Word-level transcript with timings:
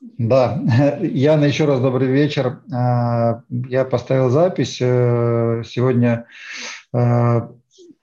Да, 0.00 0.62
Яна, 1.00 1.44
еще 1.44 1.64
раз 1.64 1.80
добрый 1.80 2.08
вечер. 2.08 2.60
А, 2.72 3.42
я 3.48 3.84
поставил 3.84 4.30
запись. 4.30 4.78
Э, 4.80 5.62
сегодня 5.66 6.26
1 6.92 7.02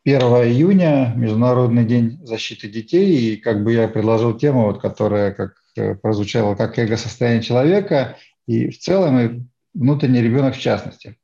э, 0.05 0.15
июня, 0.49 1.13
Международный 1.15 1.85
день 1.85 2.19
защиты 2.23 2.67
детей, 2.67 3.33
и 3.33 3.37
как 3.37 3.63
бы 3.63 3.71
я 3.71 3.87
предложил 3.87 4.37
тему, 4.37 4.65
вот, 4.65 4.81
которая 4.81 5.31
как 5.31 5.53
э, 5.77 5.95
прозвучала 5.95 6.55
как 6.55 6.77
эго-состояние 6.77 7.41
человека, 7.41 8.17
и 8.45 8.69
в 8.69 8.77
целом 8.77 9.19
и 9.19 9.41
внутренний 9.73 10.21
ребенок 10.21 10.55
в 10.55 10.59
частности. 10.59 11.15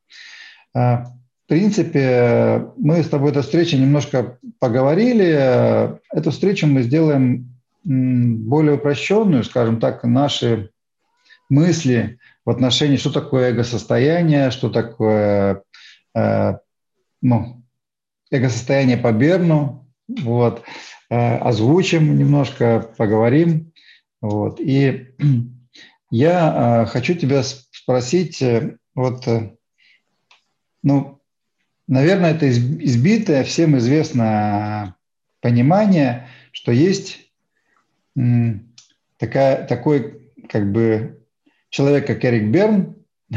А, 0.74 1.04
в 1.04 1.50
принципе, 1.50 2.66
мы 2.78 3.04
с 3.04 3.10
тобой 3.10 3.32
этой 3.32 3.42
встрече 3.42 3.78
немножко 3.78 4.38
поговорили. 4.60 5.98
Эту 6.16 6.32
встречу 6.32 6.66
мы 6.66 6.84
сделаем 6.84 7.51
более 7.84 8.76
упрощенную, 8.76 9.44
скажем 9.44 9.80
так, 9.80 10.04
наши 10.04 10.72
мысли 11.50 12.20
в 12.46 12.50
отношении, 12.50 12.98
что 12.98 13.12
такое 13.12 13.50
эго-состояние, 13.50 14.52
что 14.52 14.70
такое 14.70 15.64
э, 16.16 16.54
ну, 17.22 17.64
эго-состояние 18.32 18.98
по 18.98 19.12
Берну, 19.12 19.88
вот, 20.08 20.64
э, 21.10 21.38
озвучим 21.38 22.18
немножко, 22.18 22.94
поговорим, 22.98 23.74
вот, 24.22 24.60
и 24.60 25.14
я 26.12 26.84
э, 26.84 26.86
хочу 26.88 27.16
тебя 27.16 27.44
спросить, 27.44 28.42
э, 28.42 28.78
вот, 28.96 29.28
э, 29.28 29.56
ну, 30.84 31.22
наверное, 31.88 32.32
это 32.34 32.50
избитое, 32.50 33.44
всем 33.44 33.78
известно 33.78 34.96
понимание, 35.42 36.28
что 36.52 36.72
есть 36.72 37.31
такая, 39.18 39.68
такой 39.68 40.32
как 40.50 40.72
бы 40.72 41.22
человек, 41.70 42.08
как 42.08 42.24
Эрик 42.26 42.50
Берн, 42.52 42.96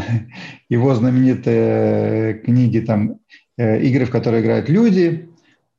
его 0.68 0.94
знаменитые 0.94 2.34
книги 2.34 2.80
там 2.80 3.20
э, 3.56 3.80
«Игры, 3.82 4.06
в 4.06 4.10
которые 4.10 4.42
играют 4.42 4.68
люди», 4.68 5.28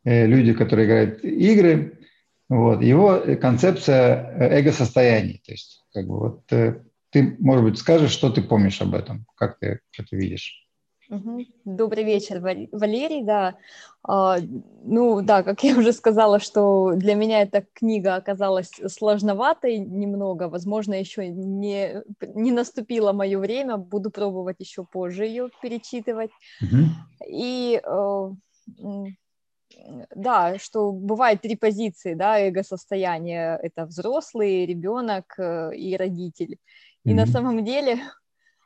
э, 0.04 0.26
«Люди, 0.26 0.54
которые 0.54 0.88
играют 0.88 1.24
игры», 1.24 2.00
вот, 2.48 2.84
его 2.84 3.24
концепция 3.42 4.38
эго-состояний. 4.40 5.42
То 5.46 5.52
есть, 5.52 5.84
как 5.94 6.08
бы 6.08 6.20
вот 6.20 6.44
э, 6.52 6.80
ты, 7.10 7.36
может 7.40 7.66
быть, 7.66 7.78
скажешь, 7.78 8.12
что 8.12 8.30
ты 8.30 8.42
помнишь 8.42 8.82
об 8.82 8.94
этом, 8.94 9.26
как 9.36 9.58
ты 9.60 9.80
это 9.98 10.16
видишь? 10.16 10.65
Добрый 11.66 12.04
вечер, 12.04 12.40
Валерий, 12.40 13.24
да. 13.24 13.56
А, 14.04 14.38
ну 14.84 15.22
да, 15.22 15.44
как 15.44 15.64
я 15.64 15.78
уже 15.78 15.94
сказала, 15.94 16.40
что 16.40 16.94
для 16.96 17.16
меня 17.16 17.42
эта 17.42 17.66
книга 17.74 18.16
оказалась 18.16 18.72
сложноватой 18.88 19.78
немного, 19.78 20.50
возможно, 20.50 20.94
еще 20.94 21.28
не, 21.28 22.04
не 22.36 22.52
наступило 22.52 23.14
мое 23.14 23.40
время, 23.40 23.78
буду 23.78 24.12
пробовать 24.12 24.58
еще 24.60 24.84
позже 24.84 25.26
ее 25.26 25.50
перечитывать. 25.62 26.32
Угу. 26.62 26.78
И 27.28 27.82
э, 27.84 28.30
да, 30.16 30.58
что 30.60 30.92
бывает 30.92 31.42
три 31.42 31.56
позиции, 31.56 32.14
да, 32.14 32.40
эго-состояния, 32.40 33.60
это 33.62 33.86
взрослый, 33.86 34.66
ребенок 34.66 35.36
э, 35.38 35.76
и 35.76 35.96
родитель. 35.98 36.58
И 37.04 37.12
mm 37.12 37.16
на 37.16 37.28
самом 37.28 37.64
деле 37.64 38.00
а 38.00 38.25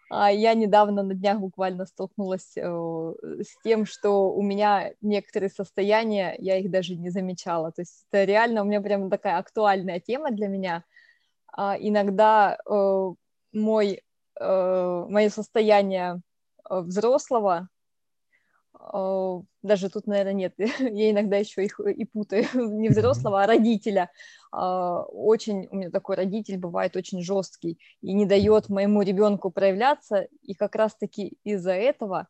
я 0.10 0.54
недавно 0.54 1.04
на 1.04 1.14
днях 1.14 1.40
буквально 1.40 1.86
столкнулась 1.86 2.56
с 2.56 3.62
тем, 3.64 3.86
что 3.86 4.32
у 4.32 4.42
меня 4.42 4.92
некоторые 5.02 5.50
состояния, 5.50 6.36
я 6.40 6.58
их 6.58 6.72
даже 6.72 6.96
не 6.96 7.10
замечала. 7.10 7.72
То 7.72 7.82
есть 7.82 8.06
это 8.12 8.24
реально 8.24 8.62
у 8.62 8.66
меня 8.66 8.82
прям 8.82 9.10
такая 9.10 9.38
актуальная 9.38 10.00
тема 10.00 10.32
для 10.32 10.48
меня. 10.48 10.84
А 11.52 11.78
иногда 11.80 12.58
мой, 13.54 14.02
мое 14.40 15.30
состояние 15.30 16.22
взрослого 16.70 17.54
а, 17.54 17.79
даже 19.62 19.90
тут, 19.90 20.08
наверное, 20.08 20.34
нет, 20.34 20.54
я 20.80 21.12
иногда 21.12 21.38
еще 21.38 21.66
их 21.66 21.80
и 21.80 22.06
путаю, 22.06 22.46
не 22.54 22.90
взрослого, 22.90 23.44
а 23.44 23.48
родителя. 23.48 24.10
А, 24.52 25.04
очень, 25.04 25.68
у 25.70 25.76
меня 25.76 25.90
такой 25.90 26.16
родитель 26.16 26.58
бывает 26.58 26.96
очень 26.96 27.22
жесткий 27.22 27.80
и 28.02 28.14
не 28.14 28.26
дает 28.26 28.70
моему 28.70 29.02
ребенку 29.02 29.52
проявляться, 29.52 30.28
и 30.42 30.54
как 30.54 30.76
раз-таки 30.76 31.38
из-за 31.44 31.74
этого 31.74 32.28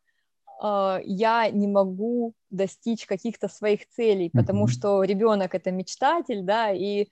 а, 0.62 1.00
я 1.04 1.50
не 1.50 1.68
могу 1.68 2.34
достичь 2.50 3.06
каких-то 3.06 3.48
своих 3.48 3.88
целей, 3.90 4.30
потому 4.30 4.68
что 4.68 5.04
ребенок 5.04 5.54
это 5.54 5.72
мечтатель, 5.72 6.42
да, 6.42 6.72
и 6.72 7.08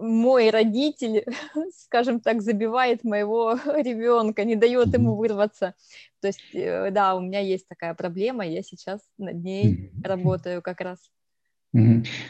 мой 0.00 0.50
родитель, 0.50 1.24
скажем 1.78 2.20
так, 2.20 2.42
забивает 2.42 3.04
моего 3.04 3.52
ребенка, 3.66 4.44
не 4.44 4.56
дает 4.56 4.94
ему 4.94 5.16
вырваться. 5.16 5.74
То 6.20 6.28
есть, 6.28 6.54
э, 6.54 6.90
да, 6.90 7.14
у 7.14 7.20
меня 7.20 7.40
есть 7.40 7.68
такая 7.68 7.94
проблема, 7.94 8.46
я 8.46 8.62
сейчас 8.62 9.00
над 9.18 9.42
ней 9.42 9.90
работаю 10.02 10.62
как 10.62 10.80
раз. 10.80 10.98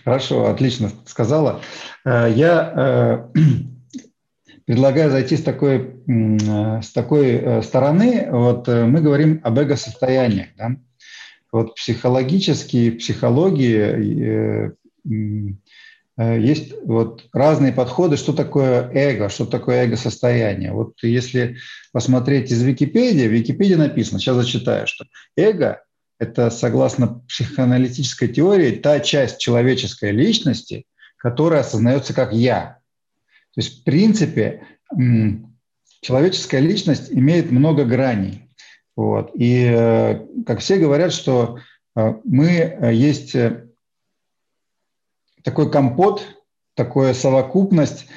Хорошо, 0.04 0.46
отлично 0.46 0.90
сказала. 1.06 1.60
Э, 2.04 2.30
я 2.34 3.30
э, 3.34 3.40
предлагаю 4.64 5.10
зайти 5.10 5.36
с 5.36 5.42
такой, 5.42 6.02
с 6.06 6.90
такой 6.92 7.62
стороны. 7.62 8.28
Вот 8.30 8.66
мы 8.68 9.00
говорим 9.00 9.40
об 9.44 9.58
эго-состояниях. 9.58 10.48
Да? 10.56 10.76
Вот 11.52 11.76
психологически, 11.76 12.90
психологии 12.90 14.74
есть 16.18 16.72
вот 16.84 17.26
разные 17.32 17.72
подходы, 17.72 18.16
что 18.16 18.32
такое 18.32 18.90
эго, 18.92 19.28
что 19.28 19.44
такое 19.44 19.84
эго-состояние. 19.84 20.72
Вот 20.72 20.94
если 21.02 21.58
посмотреть 21.92 22.50
из 22.50 22.62
Википедии, 22.62 23.28
в 23.28 23.32
Википедии 23.32 23.74
написано, 23.74 24.18
сейчас 24.18 24.36
зачитаю, 24.36 24.86
что 24.86 25.04
эго– 25.36 25.82
это, 26.18 26.48
согласно 26.50 27.20
психоаналитической 27.28 28.28
теории, 28.28 28.70
та 28.70 29.00
часть 29.00 29.38
человеческой 29.38 30.12
личности, 30.12 30.86
которая 31.18 31.60
осознается 31.60 32.14
как 32.14 32.32
«я». 32.32 32.78
То 33.54 33.60
есть, 33.60 33.80
в 33.80 33.84
принципе, 33.84 34.62
человеческая 36.00 36.60
личность 36.60 37.10
имеет 37.10 37.50
много 37.50 37.84
граней. 37.84 38.48
Вот. 38.96 39.32
И, 39.34 39.66
э, 39.70 40.26
как 40.46 40.60
все 40.60 40.78
говорят, 40.78 41.12
что 41.12 41.58
э, 41.94 42.14
мы 42.24 42.78
есть 42.92 43.36
такой 45.46 45.70
компот, 45.70 46.26
такая 46.74 47.14
совокупность 47.14 48.08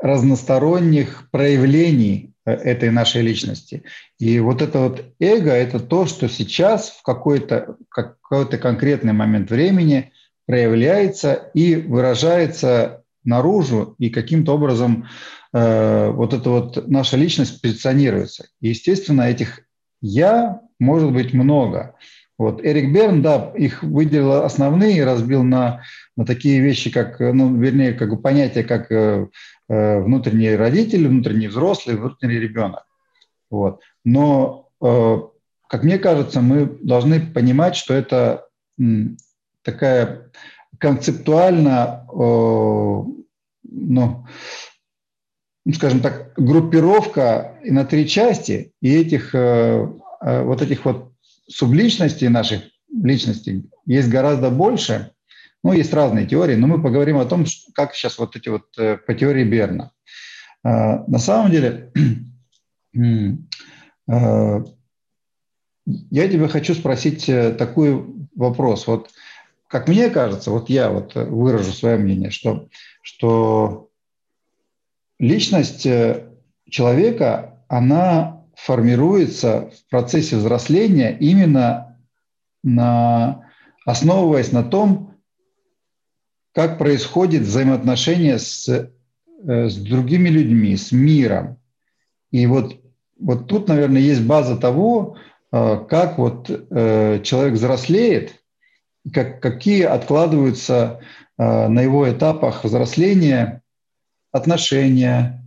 разносторонних 0.00 1.28
проявлений 1.32 2.32
э, 2.44 2.52
этой 2.52 2.92
нашей 2.92 3.22
личности. 3.22 3.82
И 4.20 4.38
вот 4.38 4.62
это 4.62 4.78
вот 4.78 5.04
эго– 5.18 5.50
это 5.52 5.80
то, 5.80 6.06
что 6.06 6.28
сейчас 6.28 6.90
в 6.90 7.02
какой-то 7.02 7.76
какой 7.88 8.46
конкретный 8.46 9.12
момент 9.12 9.50
времени 9.50 10.12
проявляется 10.46 11.50
и 11.54 11.74
выражается 11.74 13.02
наружу, 13.24 13.96
и 13.98 14.08
каким-то 14.08 14.54
образом 14.54 15.08
э, 15.52 16.08
вот 16.10 16.34
эта 16.34 16.50
вот 16.50 16.86
наша 16.86 17.16
личность 17.16 17.60
позиционируется. 17.60 18.46
И, 18.60 18.68
естественно, 18.68 19.22
этих 19.22 19.62
«я» 20.00 20.60
может 20.78 21.10
быть 21.12 21.34
много– 21.34 21.96
вот. 22.38 22.62
Эрик 22.62 22.92
Берн, 22.92 23.22
да, 23.22 23.52
их 23.54 23.82
выделил 23.82 24.32
основные 24.44 25.04
разбил 25.04 25.42
на, 25.42 25.82
на 26.16 26.26
такие 26.26 26.60
вещи, 26.60 26.90
как, 26.90 27.18
ну, 27.18 27.54
вернее, 27.56 27.94
как 27.94 28.10
бы 28.10 28.18
понятия, 28.18 28.62
как 28.62 28.92
э, 28.92 29.28
э, 29.68 30.00
внутренний 30.00 30.54
родитель, 30.54 31.08
внутренний 31.08 31.48
взрослый, 31.48 31.96
внутренний 31.96 32.38
ребенок. 32.38 32.84
Вот. 33.50 33.80
Но, 34.04 34.68
э, 34.82 35.18
как 35.68 35.82
мне 35.82 35.98
кажется, 35.98 36.42
мы 36.42 36.66
должны 36.82 37.20
понимать, 37.20 37.74
что 37.74 37.94
это 37.94 38.46
м, 38.78 39.16
такая 39.62 40.30
концептуально, 40.78 42.06
э, 42.12 43.02
ну, 43.64 44.26
скажем 45.72 46.00
так, 46.00 46.34
группировка 46.36 47.58
на 47.64 47.86
три 47.86 48.06
части, 48.06 48.72
и 48.82 48.94
этих 48.94 49.34
э, 49.34 49.88
э 50.20 50.42
вот 50.42 50.60
этих 50.60 50.84
вот 50.84 51.15
субличностей 51.48 52.28
наших 52.28 52.62
личностей 52.90 53.70
есть 53.86 54.08
гораздо 54.08 54.50
больше. 54.50 55.12
Ну, 55.62 55.72
есть 55.72 55.92
разные 55.92 56.26
теории, 56.26 56.54
но 56.54 56.66
мы 56.66 56.82
поговорим 56.82 57.18
о 57.18 57.24
том, 57.24 57.44
как 57.74 57.94
сейчас 57.94 58.18
вот 58.18 58.36
эти 58.36 58.48
вот 58.48 58.66
э, 58.78 58.98
по 58.98 59.14
теории 59.14 59.44
Берна. 59.44 59.90
А, 60.62 61.04
на 61.06 61.18
самом 61.18 61.50
деле, 61.50 61.92
а, 64.08 64.64
я 65.86 66.28
тебе 66.28 66.48
хочу 66.48 66.74
спросить 66.74 67.28
э, 67.28 67.52
такой 67.52 68.04
вопрос. 68.34 68.86
Вот 68.86 69.10
как 69.68 69.88
мне 69.88 70.10
кажется, 70.10 70.50
вот 70.50 70.70
я 70.70 70.90
вот 70.90 71.14
выражу 71.14 71.72
свое 71.72 71.96
мнение, 71.96 72.30
что, 72.30 72.68
что 73.02 73.90
личность 75.18 75.86
э, 75.86 76.28
человека, 76.68 77.64
она 77.68 78.35
формируется 78.56 79.70
в 79.70 79.90
процессе 79.90 80.36
взросления 80.36 81.16
именно 81.16 82.00
на, 82.64 83.44
основываясь 83.84 84.50
на 84.50 84.64
том, 84.64 85.14
как 86.52 86.78
происходит 86.78 87.42
взаимоотношение 87.42 88.38
с 88.38 88.66
э, 88.68 88.88
с 89.68 89.76
другими 89.76 90.30
людьми, 90.30 90.74
с 90.74 90.90
миром. 90.90 91.58
И 92.30 92.46
вот, 92.46 92.80
вот 93.20 93.46
тут, 93.46 93.68
наверное, 93.68 94.00
есть 94.00 94.22
база 94.22 94.56
того, 94.56 95.16
э, 95.52 95.84
как 95.88 96.16
вот 96.16 96.48
э, 96.50 97.20
человек 97.22 97.54
взрослеет, 97.54 98.42
как, 99.12 99.40
какие 99.42 99.82
откладываются 99.82 101.00
на 101.38 101.82
его 101.82 102.10
этапах 102.10 102.64
взросления 102.64 103.60
отношения, 104.32 105.45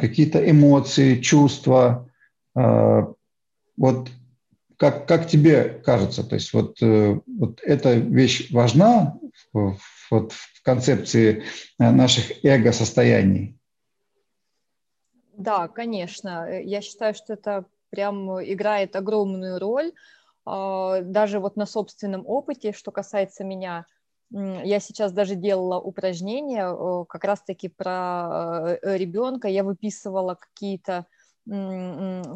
какие-то 0.00 0.50
эмоции, 0.50 1.20
чувства. 1.20 2.10
Вот 2.54 4.10
как, 4.76 5.06
как 5.06 5.26
тебе 5.28 5.80
кажется, 5.84 6.22
то 6.22 6.34
есть 6.34 6.52
вот, 6.52 6.78
вот 6.80 7.60
эта 7.62 7.94
вещь 7.94 8.50
важна 8.52 9.18
в, 9.52 9.76
вот, 10.10 10.32
в 10.32 10.62
концепции 10.62 11.44
наших 11.78 12.44
эго-состояний? 12.44 13.58
Да, 15.36 15.68
конечно. 15.68 16.60
Я 16.62 16.80
считаю, 16.80 17.14
что 17.14 17.34
это 17.34 17.66
прям 17.90 18.42
играет 18.42 18.96
огромную 18.96 19.58
роль. 19.58 19.92
А, 20.44 21.02
даже 21.02 21.40
вот 21.40 21.56
на 21.56 21.66
собственном 21.66 22.26
опыте, 22.26 22.72
что 22.72 22.90
касается 22.90 23.44
меня, 23.44 23.86
я 24.30 24.80
сейчас 24.80 25.12
даже 25.12 25.34
делала 25.34 25.80
упражнения 25.80 27.04
как 27.06 27.24
раз-таки 27.24 27.68
про 27.68 28.76
э, 28.82 28.96
ребенка. 28.96 29.48
Я 29.48 29.64
выписывала 29.64 30.34
какие-то 30.34 31.06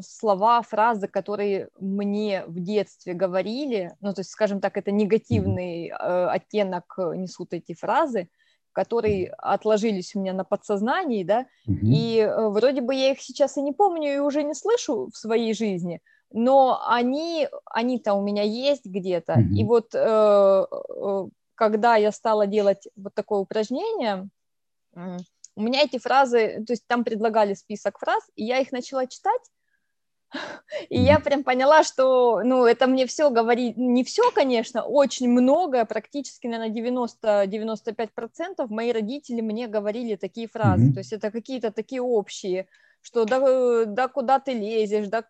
слова, 0.03 0.63
фразы, 0.63 1.09
которые 1.09 1.69
мне 1.81 2.45
в 2.47 2.61
детстве 2.61 3.13
говорили, 3.13 3.97
ну, 4.01 4.15
то 4.15 4.21
есть, 4.21 4.31
скажем 4.31 4.61
так, 4.61 4.77
это 4.77 4.93
негативный 4.93 5.89
э, 5.89 5.93
оттенок 6.29 6.95
несут 6.97 7.53
эти 7.53 7.75
фразы, 7.75 8.29
которые 8.73 9.33
отложились 9.39 10.15
у 10.15 10.21
меня 10.21 10.33
на 10.33 10.45
подсознании, 10.45 11.25
да, 11.25 11.47
mm-hmm. 11.69 11.79
и 11.83 12.19
э, 12.19 12.49
вроде 12.49 12.81
бы 12.81 12.95
я 12.95 13.11
их 13.11 13.21
сейчас 13.21 13.57
и 13.57 13.63
не 13.63 13.73
помню, 13.73 14.15
и 14.15 14.19
уже 14.19 14.43
не 14.43 14.55
слышу 14.55 15.11
в 15.13 15.17
своей 15.17 15.55
жизни, 15.55 16.01
но 16.33 16.81
они, 16.87 17.49
они-то 17.67 18.15
у 18.15 18.23
меня 18.23 18.43
есть 18.43 18.87
где-то, 18.87 19.33
mm-hmm. 19.33 19.55
и 19.55 19.65
вот 19.65 19.95
э, 19.95 19.99
э, 19.99 21.29
когда 21.61 21.97
я 21.97 22.11
стала 22.11 22.47
делать 22.47 22.89
вот 22.97 23.13
такое 23.15 23.41
упражнение, 23.41 24.31
у 24.95 25.63
меня 25.63 25.83
эти 25.83 25.99
фразы, 25.99 26.65
то 26.67 26.73
есть 26.73 26.87
там 26.87 27.05
предлагали 27.05 27.53
список 27.53 27.99
фраз, 27.99 28.25
и 28.35 28.45
я 28.47 28.61
их 28.61 28.73
начала 28.73 29.07
читать, 29.07 29.43
и 30.89 30.99
я 30.99 31.21
прям 31.21 31.45
поняла, 31.45 31.83
что, 31.83 32.41
ну, 32.43 32.65
это 32.65 32.87
мне 32.87 33.07
все 33.07 33.29
говорит, 33.29 33.77
не 33.77 34.05
все, 34.05 34.31
конечно, 34.31 34.85
очень 34.85 35.29
много, 35.29 35.85
практически, 35.85 36.47
наверное, 36.47 37.05
90-95% 37.47 38.67
мои 38.71 38.91
родители 38.91 39.43
мне 39.43 39.69
говорили 39.69 40.17
такие 40.17 40.49
фразы, 40.49 40.89
mm-hmm. 40.89 40.93
то 40.95 41.01
есть 41.01 41.13
это 41.13 41.31
какие-то 41.31 41.73
такие 41.73 42.01
общие, 42.01 42.69
что 43.03 43.25
да, 43.25 43.85
да 43.87 44.09
куда 44.09 44.39
ты 44.41 44.53
лезешь, 44.53 45.09
да 45.09 45.23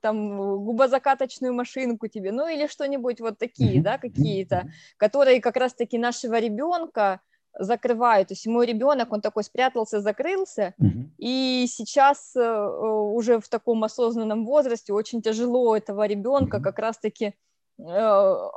там 0.00 0.36
губозакаточную 0.64 1.54
машинку 1.54 2.08
тебе, 2.08 2.32
ну 2.32 2.46
или 2.46 2.66
что-нибудь 2.66 3.20
вот 3.20 3.38
такие, 3.38 3.82
да, 3.82 3.98
какие-то, 3.98 4.70
которые 4.96 5.40
как 5.40 5.56
раз-таки 5.56 5.98
нашего 5.98 6.38
ребенка, 6.38 7.20
закрываю. 7.58 8.26
То 8.26 8.32
есть 8.32 8.46
мой 8.46 8.66
ребенок, 8.66 9.12
он 9.12 9.20
такой 9.20 9.44
спрятался, 9.44 10.00
закрылся, 10.00 10.74
угу. 10.78 11.10
и 11.18 11.66
сейчас 11.68 12.34
э, 12.36 12.40
уже 12.40 13.38
в 13.38 13.48
таком 13.48 13.84
осознанном 13.84 14.44
возрасте 14.44 14.92
очень 14.92 15.22
тяжело 15.22 15.76
этого 15.76 16.06
ребенка 16.06 16.56
угу. 16.56 16.64
как 16.64 16.78
раз-таки 16.78 17.34
э, 17.78 17.82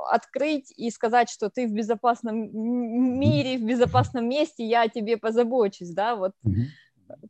открыть 0.09 0.73
и 0.75 0.89
сказать, 0.89 1.29
что 1.29 1.49
ты 1.49 1.67
в 1.67 1.71
безопасном 1.71 2.49
мире, 3.19 3.57
в 3.57 3.65
безопасном 3.65 4.27
месте, 4.27 4.65
я 4.65 4.83
о 4.83 4.89
тебе 4.89 5.17
позабочусь, 5.17 5.91
да, 5.91 6.15
вот 6.15 6.31
угу. 6.43 6.55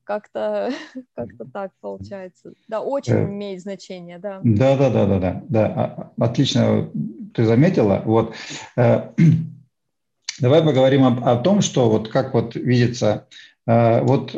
Как-то 0.07 0.71
как 1.15 1.30
так 1.54 1.71
получается. 1.81 2.54
Да, 2.68 2.81
очень 2.81 3.13
э, 3.13 3.25
имеет 3.25 3.62
значение, 3.62 4.18
да. 4.18 4.39
Да, 4.44 4.77
да, 4.77 4.89
да, 4.89 5.06
да, 5.06 5.19
да, 5.19 5.44
да, 5.50 6.12
отлично 6.18 6.89
ты 7.33 7.45
заметила. 7.45 8.01
Вот 8.06 8.33
Давай 10.39 10.62
поговорим 10.62 11.04
о, 11.04 11.31
о 11.31 11.36
том, 11.38 11.62
что 11.62 11.89
вот 11.89 12.09
как 12.09 12.33
вот 12.33 12.56
видится, 12.56 13.27
э, 13.65 14.01
вот, 14.01 14.36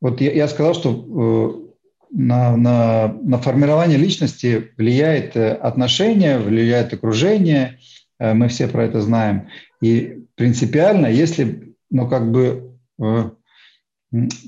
вот 0.00 0.20
я, 0.20 0.32
я 0.32 0.48
сказал, 0.48 0.74
что 0.74 0.90
э, 0.90 1.64
на, 2.10 2.56
на, 2.56 3.08
на 3.22 3.38
формирование 3.38 3.98
личности 3.98 4.70
влияет 4.78 5.36
э, 5.36 5.52
отношение, 5.52 6.38
влияет 6.38 6.94
окружение, 6.94 7.78
э, 8.18 8.32
мы 8.32 8.48
все 8.48 8.68
про 8.68 8.84
это 8.84 9.02
знаем. 9.02 9.48
И 9.82 10.24
принципиально, 10.34 11.06
если 11.08 11.74
ну, 11.90 12.08
как 12.08 12.30
бы 12.32 12.78
э, 12.98 13.30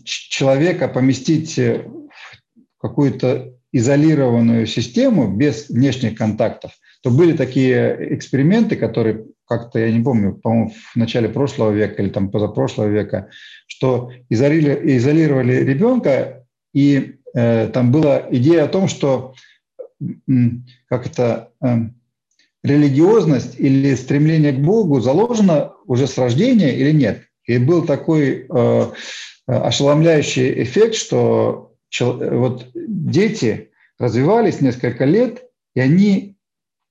человека 0.05 0.89
поместить 0.89 1.57
в 1.59 2.79
какую-то 2.79 3.53
изолированную 3.73 4.67
систему 4.67 5.29
без 5.29 5.69
внешних 5.69 6.17
контактов– 6.17 6.73
то 7.07 7.13
были 7.13 7.37
такие 7.37 8.17
эксперименты, 8.17 8.75
которые 8.75 9.27
как-то, 9.47 9.79
я 9.79 9.93
не 9.93 10.03
помню, 10.03 10.35
по-моему, 10.35 10.73
в 10.93 10.97
начале 10.97 11.29
прошлого 11.29 11.71
века 11.71 12.03
или 12.03 12.11
там 12.11 12.33
позапрошлого 12.33 12.89
века, 12.89 13.29
что 13.69 14.11
изолировали, 14.29 14.97
изолировали 14.97 15.55
ребенка, 15.55 16.45
и 16.75 17.15
э, 17.33 17.69
там 17.69 17.93
была 17.93 18.27
идея 18.31 18.65
о 18.65 18.69
том, 18.69 18.89
что 18.89 19.35
как 20.89 21.07
это 21.07 21.51
э, 21.63 21.77
религиозность 22.65 23.55
или 23.57 23.95
стремление 23.95 24.51
к 24.51 24.59
Богу 24.59 24.99
заложено 24.99 25.75
уже 25.87 26.09
с 26.09 26.19
рождения 26.19 26.75
или 26.77 26.91
нет. 26.91 27.23
И 27.45 27.59
был 27.59 27.87
такой 27.87 28.49
э, 28.51 28.87
ошеломляющий 29.47 30.63
эффект, 30.63 30.97
что 30.97 31.75
вот 32.01 32.67
дети 32.75 33.71
развивались 33.99 34.61
несколько 34.61 35.05
лет, 35.05 35.45
и 35.75 35.81
они 35.81 36.37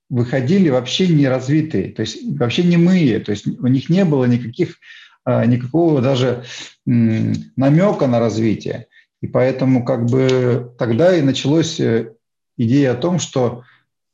выходили 0.08 0.68
вообще 0.68 1.08
не 1.08 1.28
развитые, 1.28 1.92
то 1.92 2.02
есть 2.02 2.18
вообще 2.38 2.62
не 2.62 2.76
мы, 2.76 3.18
то 3.18 3.32
есть 3.32 3.46
у 3.46 3.66
них 3.66 3.88
не 3.90 4.04
было 4.04 4.24
никаких, 4.24 4.76
а, 5.24 5.44
никакого 5.44 6.00
даже 6.00 6.44
намека 6.84 8.06
на 8.06 8.20
развитие. 8.20 8.86
И 9.20 9.26
поэтому 9.26 9.84
как 9.84 10.06
бы 10.06 10.72
тогда 10.78 11.16
и 11.16 11.22
началась 11.22 11.80
э, 11.80 12.12
идея 12.56 12.92
о 12.92 12.96
том, 12.96 13.18
что 13.18 13.64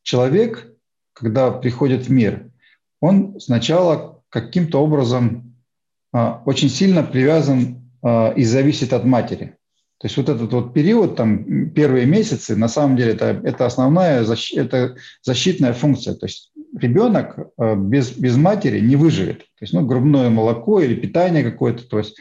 человек, 0.03 0.73
когда 1.13 1.51
приходит 1.51 2.07
в 2.07 2.11
мир, 2.11 2.47
он 3.01 3.39
сначала 3.41 4.23
каким-то 4.31 4.83
образом 4.83 5.57
а, 6.13 6.43
очень 6.47 6.71
сильно 6.71 7.03
привязан 7.03 7.82
и 8.05 8.45
зависит 8.45 8.93
от 8.93 9.05
матери. 9.05 9.57
То 10.03 10.07
есть 10.07 10.17
вот 10.17 10.29
этот 10.29 10.53
вот 10.53 10.75
период, 10.75 11.15
там, 11.15 11.71
первые 11.71 12.07
месяцы, 12.07 12.57
на 12.57 12.67
самом 12.67 12.97
деле 12.97 13.13
это, 13.13 13.41
это 13.45 13.67
основная 13.67 14.25
защ, 14.25 14.53
это 14.53 14.97
защитная 15.23 15.75
функция. 15.75 16.15
То 16.15 16.27
есть 16.27 16.51
ребенок 16.77 17.39
э, 17.57 17.77
без, 17.77 18.11
без 18.11 18.37
матери 18.37 18.81
не 18.81 18.97
выживет. 18.97 19.39
То 19.39 19.61
есть 19.61 19.73
ну, 19.73 19.87
грудное 19.87 20.29
молоко 20.29 20.81
или 20.81 20.97
питание 20.97 21.45
какое-то. 21.45 21.89
То 21.89 21.99
есть, 21.99 22.17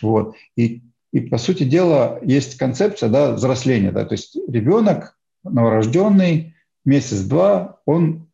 вот. 0.00 0.36
и, 0.54 0.84
и 1.12 1.18
по 1.18 1.38
сути 1.38 1.64
дела 1.64 2.20
есть 2.22 2.56
концепция 2.56 3.08
да, 3.08 3.32
взросления. 3.32 3.90
Да, 3.90 4.04
то 4.04 4.14
есть 4.14 4.38
ребенок 4.46 5.18
новорожденный, 5.42 6.54
месяц-два, 6.84 7.80
он 7.84 8.27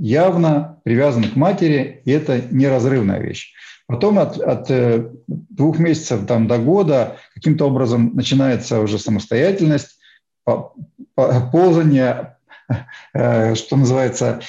явно 0.00 0.80
привязан 0.82 1.24
к 1.24 1.36
матери, 1.36 2.02
и 2.04 2.10
это 2.10 2.40
неразрывная 2.50 3.20
вещь. 3.20 3.52
Потом 3.86 4.18
от, 4.18 4.38
от 4.38 4.70
э, 4.70 5.10
двух 5.26 5.78
месяцев 5.78 6.26
там, 6.26 6.46
до 6.46 6.58
года 6.58 7.18
каким-то 7.34 7.66
образом 7.66 8.12
начинается 8.14 8.80
уже 8.80 8.98
самостоятельность, 8.98 9.98
ползание, 11.14 12.38
э, 13.12 13.54
что 13.54 13.76
называется, 13.76 14.40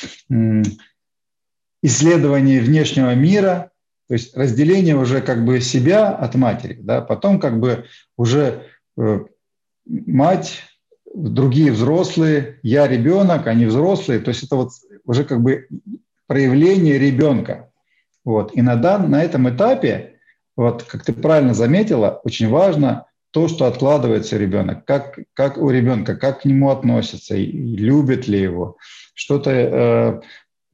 исследование 1.84 2.62
внешнего 2.62 3.14
мира, 3.16 3.72
то 4.08 4.14
есть 4.14 4.38
разделение 4.38 4.96
уже 4.96 5.22
как 5.22 5.44
бы 5.44 5.60
себя 5.60 6.10
от 6.10 6.36
матери. 6.36 6.78
Да? 6.82 7.02
Потом 7.02 7.40
как 7.40 7.60
бы 7.60 7.86
уже 8.18 8.68
э, 8.98 9.20
мать, 9.86 10.64
другие 11.14 11.72
взрослые, 11.72 12.60
я 12.64 12.88
ребенок, 12.88 13.48
они 13.48 13.66
взрослые. 13.66 14.20
То 14.20 14.30
есть 14.30 14.44
это 14.44 14.56
вот 14.56 14.70
уже 15.06 15.24
как 15.24 15.42
бы 15.42 15.68
проявление 16.28 16.98
ребенка. 16.98 17.70
Вот. 18.24 18.56
И 18.56 18.62
на, 18.62 18.76
дан, 18.76 19.10
на 19.10 19.24
этом 19.24 19.50
этапе, 19.50 20.20
вот, 20.56 20.84
как 20.84 21.04
ты 21.04 21.14
правильно 21.14 21.54
заметила, 21.54 22.22
очень 22.24 22.50
важно 22.50 23.06
то, 23.32 23.48
что 23.48 23.66
откладывается 23.66 24.38
ребенок, 24.38 24.86
как, 24.86 25.18
как 25.34 25.58
у 25.58 25.70
ребенка, 25.70 26.16
как 26.16 26.42
к 26.42 26.46
нему 26.46 26.70
относятся, 26.70 27.36
и, 27.36 27.44
и 27.44 27.78
любит 27.78 28.28
ли 28.28 28.40
его, 28.40 28.78
что-то 29.14 29.52
э, 29.52 30.22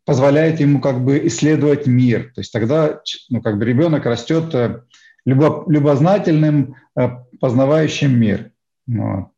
позволяет 0.06 0.60
ему 0.60 0.82
как 0.82 1.04
бы 1.04 1.26
исследовать 1.28 1.86
мир. 1.86 2.32
То 2.34 2.42
есть 2.42 2.52
тогда 2.52 3.02
ну, 3.30 3.42
как 3.42 3.60
бы 3.60 3.66
ребенок 3.66 4.06
растет 4.06 4.54
э, 4.56 4.82
любо, 5.26 5.66
любознательным, 5.68 6.76
э, 7.00 7.10
познавающим 7.40 8.20
мир. 8.20 8.52
Вот. 8.88 9.30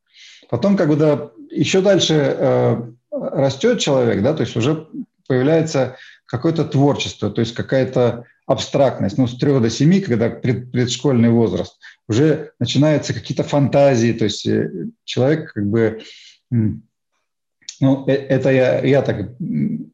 Потом, 0.49 0.75
когда 0.77 1.29
еще 1.49 1.81
дальше 1.81 2.13
э, 2.15 2.81
растет 3.11 3.79
человек, 3.79 4.21
да, 4.23 4.33
то 4.33 4.41
есть 4.41 4.55
уже 4.55 4.87
появляется 5.27 5.97
какое-то 6.25 6.65
творчество, 6.65 7.29
то 7.29 7.41
есть 7.41 7.53
какая-то 7.53 8.25
абстрактность. 8.45 9.17
Ну, 9.17 9.27
с 9.27 9.37
3 9.37 9.59
до 9.59 9.69
7, 9.69 10.01
когда 10.01 10.29
пред, 10.29 10.71
предшкольный 10.71 11.29
возраст, 11.29 11.77
уже 12.07 12.51
начинаются 12.59 13.13
какие-то 13.13 13.43
фантазии, 13.43 14.11
то 14.11 14.23
есть 14.25 14.45
э, 14.47 14.87
человек 15.03 15.53
как 15.53 15.67
бы 15.67 16.01
ну, 16.49 18.05
э, 18.07 18.13
это 18.13 18.51
я, 18.51 18.83
я 18.83 19.03
так 19.03 19.29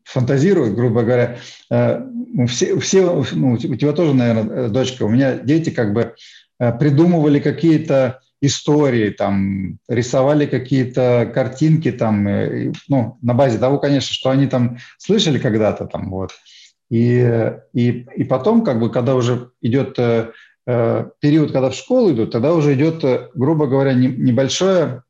фантазирую, 0.05 0.73
грубо 0.73 1.03
говоря. 1.03 1.37
Э, 1.69 2.01
все, 2.47 2.79
все 2.79 3.25
ну, 3.33 3.53
у 3.53 3.57
тебя 3.57 3.91
тоже, 3.91 4.13
наверное, 4.13 4.69
дочка, 4.69 5.03
у 5.03 5.09
меня 5.09 5.37
дети 5.37 5.69
как 5.69 5.93
бы 5.93 6.15
придумывали 6.57 7.39
какие-то 7.39 8.21
истории, 8.41 9.09
там, 9.09 9.79
рисовали 9.87 10.45
какие-то 10.45 11.31
картинки, 11.33 11.91
там, 11.91 12.27
ну, 12.87 13.17
на 13.21 13.33
базе 13.33 13.57
того, 13.57 13.79
конечно, 13.79 14.13
что 14.13 14.29
они 14.29 14.47
там 14.47 14.77
слышали 14.97 15.39
когда-то, 15.39 15.85
там, 15.85 16.09
вот. 16.09 16.31
И, 16.89 17.51
и, 17.73 18.05
и 18.15 18.23
потом, 18.23 18.63
как 18.63 18.79
бы, 18.79 18.91
когда 18.91 19.15
уже 19.15 19.49
идет 19.61 19.97
э, 19.97 20.31
период, 21.19 21.51
когда 21.51 21.69
в 21.69 21.75
школу 21.75 22.11
идут, 22.11 22.31
тогда 22.31 22.53
уже 22.53 22.75
идет, 22.75 23.03
грубо 23.33 23.67
говоря, 23.67 23.93
не, 23.93 24.07
небольшое 24.07 25.03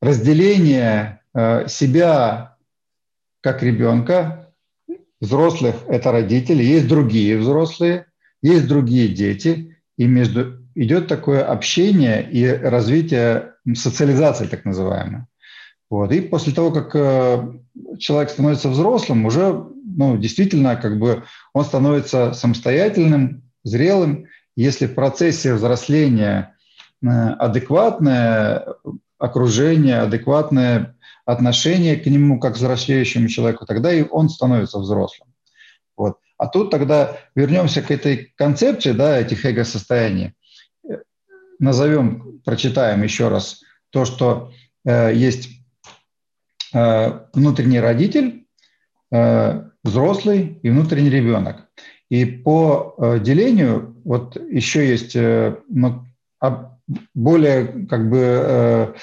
разделение 0.00 1.20
э, 1.34 1.68
себя 1.68 2.56
как 3.40 3.62
ребенка, 3.62 4.52
взрослых– 5.20 5.76
это 5.88 6.12
родители, 6.12 6.62
есть 6.62 6.88
другие 6.88 7.38
взрослые, 7.38 8.06
есть 8.42 8.68
другие 8.68 9.08
дети, 9.08 9.76
и 9.96 10.06
между 10.06 10.57
идет 10.78 11.08
такое 11.08 11.44
общение 11.44 12.28
и 12.30 12.46
развитие 12.46 13.54
социализации, 13.74 14.46
так 14.46 14.64
называемой. 14.64 15.22
Вот. 15.90 16.12
И 16.12 16.20
после 16.20 16.52
того, 16.52 16.70
как 16.70 16.94
э, 16.94 17.52
человек 17.98 18.30
становится 18.30 18.68
взрослым, 18.68 19.26
уже 19.26 19.66
ну, 19.84 20.16
действительно 20.16 20.76
как 20.76 20.98
бы 20.98 21.24
он 21.52 21.64
становится 21.64 22.32
самостоятельным, 22.32 23.42
зрелым. 23.64 24.26
Если 24.54 24.86
в 24.86 24.94
процессе 24.94 25.54
взросления 25.54 26.54
э, 27.02 27.08
адекватное 27.08 28.66
окружение, 29.18 30.00
адекватное 30.00 30.94
отношение 31.24 31.96
к 31.96 32.06
нему 32.06 32.38
как 32.38 32.54
взрослеющему 32.54 33.28
человеку, 33.28 33.66
тогда 33.66 33.92
и 33.92 34.04
он 34.08 34.28
становится 34.28 34.78
взрослым. 34.78 35.28
Вот. 35.96 36.18
А 36.36 36.46
тут 36.46 36.70
тогда 36.70 37.16
вернемся 37.34 37.82
к 37.82 37.90
этой 37.90 38.32
концепции 38.36 38.92
да, 38.92 39.18
этих 39.18 39.44
эго-состояний. 39.44 40.34
Назовем, 41.58 42.40
прочитаем 42.44 43.02
еще 43.02 43.28
раз 43.28 43.62
то, 43.90 44.04
что 44.04 44.52
э, 44.84 45.12
есть 45.14 45.48
э, 46.72 47.20
внутренний 47.34 47.80
родитель, 47.80 48.46
э, 49.10 49.62
взрослый 49.82 50.58
и 50.62 50.70
внутренний 50.70 51.10
ребенок. 51.10 51.68
И 52.10 52.24
по 52.24 52.94
э, 52.98 53.18
делению 53.20 53.96
вот 54.04 54.36
еще 54.36 54.88
есть 54.88 55.16
э, 55.16 55.56
ну, 55.68 56.04
более 57.14 57.86
как 57.86 58.08
бы 58.08 58.18
э, 58.18 58.94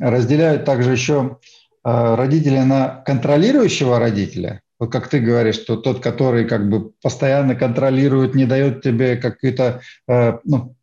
разделяют 0.00 0.64
также 0.64 0.92
еще 0.92 1.38
э, 1.84 2.14
родители 2.14 2.58
на 2.58 3.02
контролирующего 3.06 3.98
родителя, 3.98 4.62
вот 4.80 4.90
как 4.90 5.08
ты 5.08 5.20
говоришь, 5.20 5.56
что 5.56 5.76
тот, 5.76 6.00
который 6.00 6.46
как 6.46 6.68
бы 6.70 6.92
постоянно 7.02 7.54
контролирует, 7.54 8.34
не 8.34 8.46
дает 8.46 8.82
тебе 8.82 9.16
какие-то, 9.16 9.82
э, 10.08 10.38
ну, 10.44 10.74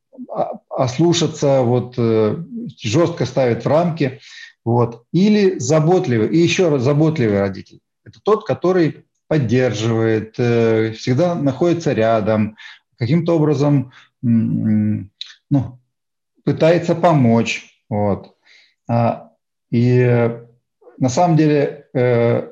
ослушаться, 0.69 1.61
вот 1.61 1.95
жестко 2.77 3.25
ставит 3.25 3.65
в 3.65 3.67
рамки, 3.67 4.19
вот, 4.63 5.05
или 5.13 5.57
заботливый, 5.59 6.27
и 6.29 6.37
еще 6.37 6.69
раз 6.69 6.83
заботливый 6.83 7.39
родитель. 7.39 7.79
Это 8.03 8.19
тот, 8.21 8.45
который 8.45 9.05
поддерживает, 9.27 10.33
всегда 10.33 11.35
находится 11.35 11.93
рядом, 11.93 12.57
каким-то 12.97 13.35
образом 13.35 13.91
ну, 14.21 15.79
пытается 16.43 16.95
помочь. 16.95 17.81
Вот. 17.89 18.35
А, 18.89 19.31
и 19.69 20.31
на 20.97 21.09
самом 21.09 21.37
деле 21.37 21.87
э, 21.93 22.51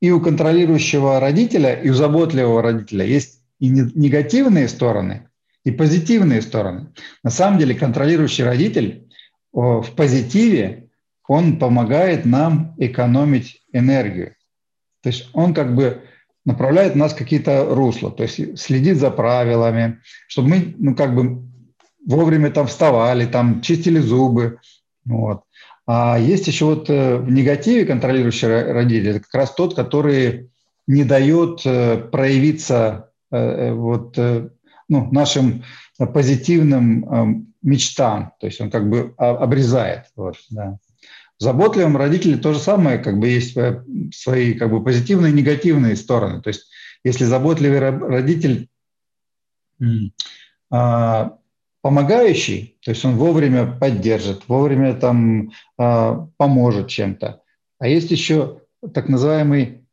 и 0.00 0.10
у 0.10 0.20
контролирующего 0.20 1.20
родителя, 1.20 1.74
и 1.74 1.90
у 1.90 1.94
заботливого 1.94 2.62
родителя 2.62 3.04
есть 3.04 3.42
и 3.58 3.68
негативные 3.68 4.68
стороны, 4.68 5.28
и 5.64 5.70
позитивные 5.70 6.42
стороны. 6.42 6.92
На 7.22 7.30
самом 7.30 7.58
деле 7.58 7.74
контролирующий 7.74 8.44
родитель 8.44 9.08
в 9.52 9.86
позитиве, 9.96 10.88
он 11.28 11.58
помогает 11.58 12.24
нам 12.24 12.74
экономить 12.78 13.62
энергию. 13.72 14.34
То 15.02 15.10
есть 15.10 15.28
он 15.32 15.54
как 15.54 15.74
бы 15.74 16.02
направляет 16.44 16.96
нас 16.96 17.12
в 17.12 17.16
какие-то 17.16 17.66
русла, 17.74 18.10
то 18.10 18.22
есть 18.22 18.58
следит 18.58 18.96
за 18.96 19.10
правилами, 19.10 20.00
чтобы 20.26 20.48
мы 20.48 20.74
ну, 20.78 20.94
как 20.94 21.14
бы 21.14 21.42
вовремя 22.06 22.50
там 22.50 22.66
вставали, 22.66 23.26
там 23.26 23.60
чистили 23.60 23.98
зубы. 23.98 24.58
Вот. 25.04 25.42
А 25.86 26.18
есть 26.18 26.46
еще 26.46 26.66
вот 26.66 26.88
э, 26.88 27.16
в 27.16 27.30
негативе 27.30 27.84
контролирующий 27.84 28.72
родитель, 28.72 29.10
это 29.10 29.20
как 29.20 29.34
раз 29.34 29.54
тот, 29.54 29.74
который 29.74 30.50
не 30.86 31.04
дает 31.04 31.60
э, 31.64 31.98
проявиться 31.98 33.10
э, 33.30 33.72
вот, 33.72 34.18
ну, 34.90 35.08
нашим 35.10 35.64
позитивным 35.96 37.46
мечтам, 37.62 38.32
то 38.40 38.46
есть 38.46 38.60
он 38.60 38.70
как 38.70 38.88
бы 38.90 39.14
обрезает. 39.16 40.06
Вот, 40.16 40.36
да. 40.50 40.78
В 41.38 41.42
заботливом 41.42 41.96
родителе 41.96 42.36
то 42.36 42.52
же 42.52 42.58
самое, 42.58 42.98
как 42.98 43.18
бы 43.18 43.28
есть 43.28 43.56
свои 44.14 44.52
как 44.52 44.70
бы 44.70 44.84
позитивные 44.84 45.32
и 45.32 45.34
негативные 45.34 45.96
стороны. 45.96 46.42
То 46.42 46.48
есть 46.48 46.66
если 47.02 47.24
заботливый 47.24 47.78
родитель 47.78 48.68
а, 50.70 51.36
помогающий, 51.82 52.76
то 52.82 52.90
есть 52.90 53.04
он 53.04 53.16
вовремя 53.16 53.66
поддержит, 53.66 54.42
вовремя 54.48 54.94
там 54.94 55.50
а, 55.78 56.28
поможет 56.36 56.88
чем-то. 56.88 57.40
А 57.78 57.88
есть 57.88 58.10
еще 58.10 58.60
так 58.92 59.08
называемый 59.08 59.86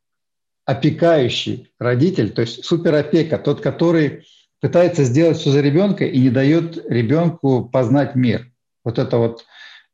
опекающий 0.66 1.72
родитель, 1.78 2.30
то 2.30 2.42
есть 2.42 2.64
суперопека, 2.64 3.38
тот, 3.38 3.62
который 3.62 4.26
пытается 4.60 5.04
сделать 5.04 5.38
все 5.38 5.50
за 5.50 5.60
ребенка 5.60 6.04
и 6.04 6.18
не 6.18 6.30
дает 6.30 6.76
ребенку 6.88 7.64
познать 7.64 8.14
мир. 8.14 8.50
Вот 8.84 8.98
это 8.98 9.18
вот 9.18 9.44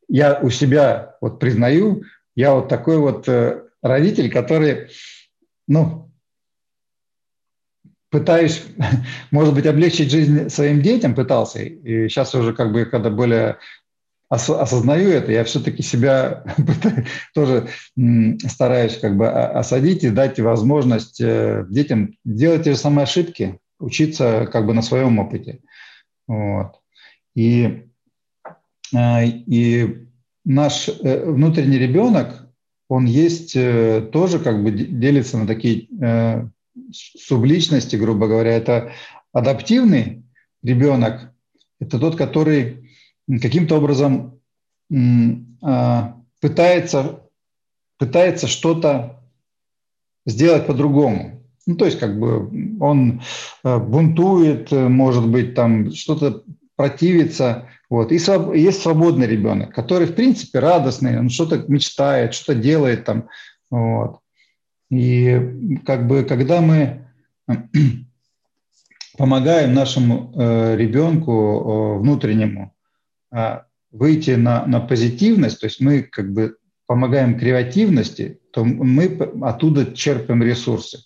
я 0.09 0.39
у 0.41 0.51
себя 0.51 1.17
вот 1.21 1.39
признаю, 1.39 2.05
я 2.37 2.55
вот 2.55 2.69
такой 2.69 2.99
вот 2.99 3.29
э, 3.29 3.63
родитель, 3.83 4.31
который, 4.31 4.91
ну, 5.67 6.11
пытаюсь, 8.11 8.63
может 9.31 9.55
быть, 9.55 9.67
облегчить 9.67 10.11
жизнь 10.11 10.49
своим 10.49 10.83
детям, 10.83 11.15
пытался, 11.15 11.61
и 11.61 12.09
сейчас 12.09 12.35
уже 12.35 12.53
как 12.53 12.73
бы, 12.73 12.85
когда 12.85 13.11
более 13.11 13.59
осознаю 14.29 15.11
это, 15.11 15.33
я 15.33 15.45
все-таки 15.45 15.83
себя 15.83 16.45
тоже 17.35 17.69
стараюсь 18.49 18.99
как 18.99 19.17
бы 19.17 19.29
осадить 19.29 20.03
и 20.03 20.11
дать 20.11 20.41
возможность 20.41 21.21
э, 21.21 21.67
детям 21.69 22.15
делать 22.25 22.65
те 22.65 22.73
же 22.73 22.79
самые 22.79 23.05
ошибки, 23.05 23.61
учиться 23.85 24.49
как 24.51 24.67
бы 24.67 24.75
на 24.75 24.83
своем 24.83 25.19
опыте. 25.19 25.61
Вот. 26.27 26.81
И, 27.35 27.85
э, 28.95 29.27
и 29.27 30.07
наш 30.45 30.89
э, 30.89 31.25
внутренний 31.31 31.79
ребенок, 31.79 32.49
он 32.89 33.07
есть 33.07 33.55
тоже 33.55 34.39
как 34.39 34.63
бы 34.63 34.71
делится 34.71 35.39
на 35.39 35.47
такие 35.47 35.89
субличности, 36.93 37.97
грубо 37.97 38.29
говоря, 38.29 38.53
это 38.53 38.93
адаптивный 39.33 40.25
ребенок, 40.63 41.33
это 41.81 41.99
тот, 41.99 42.17
который 42.17 42.91
каким-то 43.27 43.79
образом 43.79 44.39
пытается, 46.41 47.23
пытается 47.99 48.47
что-то 48.47 49.25
сделать 50.27 50.67
по-другому. 50.67 51.44
Ну, 51.67 51.77
то 51.77 51.87
есть, 51.87 51.99
как 51.99 52.19
бы 52.19 52.79
он 52.81 53.23
а, 53.63 53.79
бунтует, 53.79 54.71
может 54.71 55.27
быть, 55.27 55.55
там 55.55 55.93
что-то 55.93 56.43
противится. 56.77 57.69
Вот. 57.91 58.13
И 58.13 58.19
своб... 58.19 58.55
есть 58.55 58.83
свободный 58.83 59.27
ребенок, 59.27 59.75
который, 59.75 60.07
в 60.07 60.15
принципе, 60.15 60.59
радостный, 60.59 61.19
он 61.19 61.31
что-то 61.31 61.65
мечтает, 61.69 62.35
что-то 62.35 62.59
делает 62.59 63.05
там. 63.05 63.29
Вот. 63.71 64.21
И 64.91 65.81
как 65.85 66.07
бы, 66.07 66.25
когда 66.25 66.61
мы 66.61 67.07
помогаем 69.19 69.75
нашему 69.75 70.33
э, 70.35 70.77
ребенку 70.77 71.33
э, 71.33 71.99
внутреннему 72.01 72.75
э, 73.33 73.61
выйти 73.91 74.33
на, 74.33 74.67
на 74.67 74.81
позитивность, 74.81 75.61
то 75.61 75.67
есть 75.67 75.81
мы 75.81 76.03
как 76.03 76.33
бы 76.33 76.57
помогаем 76.87 77.39
креативности, 77.39 78.41
то 78.53 78.65
мы 78.65 79.07
оттуда 79.43 79.95
черпаем 79.95 80.43
ресурсы. 80.43 80.99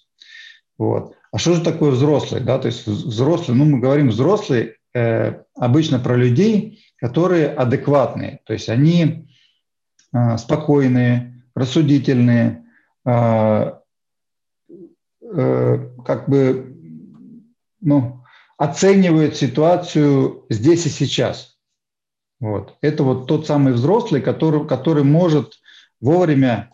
Вот. 0.79 1.15
А 1.33 1.39
что 1.39 1.55
же 1.55 1.61
такое 1.63 1.91
взрослый? 1.91 2.41
Да? 2.41 2.59
То 2.59 2.67
есть 2.67 2.87
взрослый, 2.87 3.57
ну 3.57 3.65
мы 3.65 3.81
говорим 3.81 4.09
взрослый 4.09 4.77
э, 4.95 5.43
обычно 5.57 5.99
про 5.99 6.17
людей, 6.17 6.85
которые 6.97 7.49
адекватные, 7.49 8.41
то 8.45 8.53
есть 8.53 8.69
они 8.69 9.29
э, 10.15 10.39
спокойные, 10.39 11.43
рассудительные, 11.55 12.65
э, 13.05 13.73
Э, 15.31 15.91
как 16.05 16.29
бы 16.29 16.75
ну, 17.81 18.25
оценивают 18.57 19.37
ситуацию 19.37 20.47
здесь 20.49 20.87
и 20.87 20.89
сейчас. 20.89 21.59
Вот. 22.41 22.77
Это 22.81 23.03
вот 23.03 23.27
тот 23.27 23.47
самый 23.47 23.73
взрослый, 23.73 24.23
который, 24.23 24.67
который 24.67 25.05
может 25.05 25.55
вовремя 26.01 26.71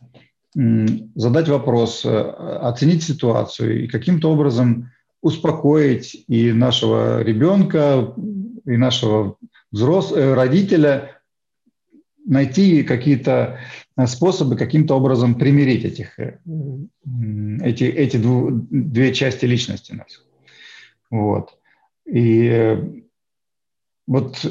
задать 0.55 1.49
вопрос, 1.49 2.05
э, 2.05 2.11
оценить 2.11 3.03
ситуацию 3.03 3.85
и 3.85 3.89
каким-то 3.89 4.31
образом 4.31 4.91
успокоить 5.21 6.25
и 6.29 6.53
нашего 6.53 7.23
ребенка, 7.23 8.15
и 8.65 8.77
нашего 8.77 9.37
взрослого 9.73 10.21
э, 10.21 10.35
родителя, 10.35 11.21
найти 12.25 12.85
какие-то 12.85 13.59
способы 14.07 14.57
каким-то 14.57 14.97
образом 14.97 15.35
примирить 15.35 15.85
этих, 15.85 16.19
э, 16.19 16.39
эти, 17.61 17.85
эти 17.85 18.17
дву, 18.17 18.51
две 18.51 19.13
части 19.13 19.45
личности 19.47 19.93
нас. 19.93 20.25
Вот. 21.11 21.59
И 22.07 22.79
вот 24.07 24.45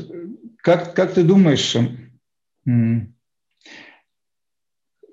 как, 0.57 0.93
как 0.95 1.13
ты 1.13 1.23
думаешь, 1.23 1.77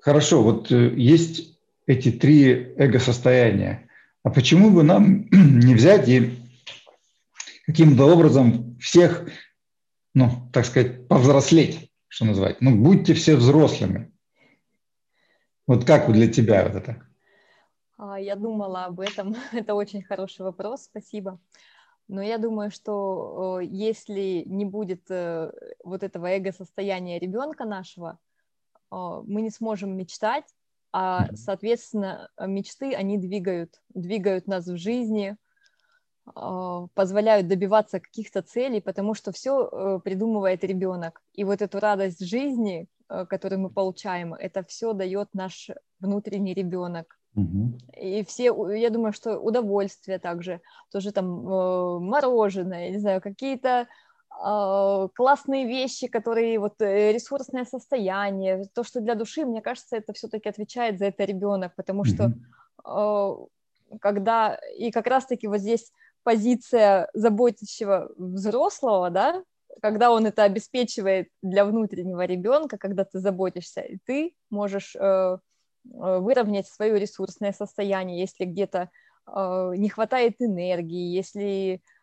хорошо, 0.01 0.43
вот 0.43 0.71
э, 0.71 0.93
есть 0.95 1.57
эти 1.85 2.11
три 2.11 2.73
эго-состояния, 2.77 3.87
а 4.23 4.29
почему 4.29 4.69
бы 4.71 4.83
нам 4.83 5.27
не 5.31 5.73
взять 5.75 6.09
и 6.09 6.37
каким-то 7.65 8.05
образом 8.05 8.77
всех, 8.79 9.29
ну, 10.13 10.49
так 10.51 10.65
сказать, 10.65 11.07
повзрослеть, 11.07 11.91
что 12.07 12.25
называть? 12.25 12.61
Ну, 12.61 12.75
будьте 12.75 13.13
все 13.13 13.35
взрослыми. 13.35 14.11
Вот 15.67 15.85
как 15.85 16.11
для 16.11 16.27
тебя 16.27 16.65
вот 16.65 16.75
это? 16.75 17.01
А, 17.97 18.19
я 18.19 18.35
думала 18.35 18.85
об 18.85 18.99
этом. 18.99 19.35
Это 19.53 19.75
очень 19.75 20.01
хороший 20.01 20.41
вопрос, 20.41 20.83
спасибо. 20.83 21.39
Но 22.07 22.21
я 22.21 22.37
думаю, 22.37 22.71
что 22.71 23.61
если 23.61 24.43
не 24.45 24.65
будет 24.65 25.09
э, 25.09 25.51
вот 25.83 26.03
этого 26.03 26.25
эго-состояния 26.25 27.19
ребенка 27.19 27.63
нашего, 27.63 28.19
мы 28.91 29.41
не 29.41 29.49
сможем 29.49 29.95
мечтать, 29.95 30.45
а, 30.93 31.27
соответственно, 31.35 32.29
мечты, 32.39 32.93
они 32.93 33.17
двигают, 33.17 33.81
двигают 33.93 34.47
нас 34.47 34.67
в 34.67 34.77
жизни, 34.77 35.37
а, 36.25 36.87
позволяют 36.93 37.47
добиваться 37.47 37.99
каких-то 37.99 38.41
целей, 38.41 38.81
потому 38.81 39.13
что 39.13 39.31
все 39.31 39.67
э, 39.67 39.99
придумывает 40.03 40.63
ребенок. 40.63 41.21
И 41.33 41.43
вот 41.43 41.61
эту 41.61 41.79
радость 41.79 42.23
жизни, 42.25 42.87
э, 43.09 43.25
которую 43.25 43.61
мы 43.61 43.69
получаем, 43.69 44.33
это 44.33 44.63
все 44.63 44.93
дает 44.93 45.29
наш 45.33 45.69
внутренний 45.99 46.53
ребенок. 46.53 47.17
Угу. 47.35 47.77
И 47.97 48.25
все, 48.25 48.71
я 48.71 48.89
думаю, 48.89 49.13
что 49.13 49.39
удовольствие 49.39 50.19
также, 50.19 50.61
тоже 50.91 51.11
там 51.11 51.47
э, 51.47 51.99
мороженое, 51.99 52.89
не 52.89 52.99
знаю, 52.99 53.21
какие-то 53.21 53.81
а, 53.81 53.87
классные 54.41 55.67
вещи, 55.67 56.07
которые 56.07 56.57
вот 56.57 56.81
э, 56.81 57.11
ресурсное 57.11 57.65
состояние, 57.65 58.65
то, 58.73 58.83
что 58.83 58.99
для 58.99 59.13
души, 59.13 59.45
мне 59.45 59.61
кажется, 59.61 59.97
это 59.97 60.13
все-таки 60.13 60.49
отвечает 60.49 60.97
за 60.97 61.05
это 61.05 61.25
ребенок, 61.25 61.75
потому 61.75 62.05
что 62.05 62.33
mm-hmm. 62.83 63.47
когда 63.99 64.55
и 64.77 64.89
как 64.89 65.05
раз-таки 65.05 65.47
вот 65.47 65.59
здесь 65.59 65.91
позиция 66.23 67.09
заботящего 67.13 68.11
взрослого, 68.17 69.11
да, 69.11 69.43
когда 69.79 70.11
он 70.11 70.25
это 70.25 70.43
обеспечивает 70.43 71.29
для 71.43 71.63
внутреннего 71.63 72.25
ребенка, 72.25 72.77
когда 72.77 73.05
ты 73.05 73.19
заботишься, 73.19 73.81
и 73.81 73.97
ты 74.05 74.33
можешь 74.49 74.95
э, 74.95 74.99
э 74.99 75.37
выровнять 76.19 76.67
свое 76.67 76.99
ресурсное 76.99 77.53
состояние, 77.53 78.19
если 78.19 78.45
где-то 78.45 78.89
э, 79.27 79.73
не 79.77 79.89
хватает 79.89 80.35
энергии, 80.39 81.15
если 81.15 81.81
а, 81.83 82.00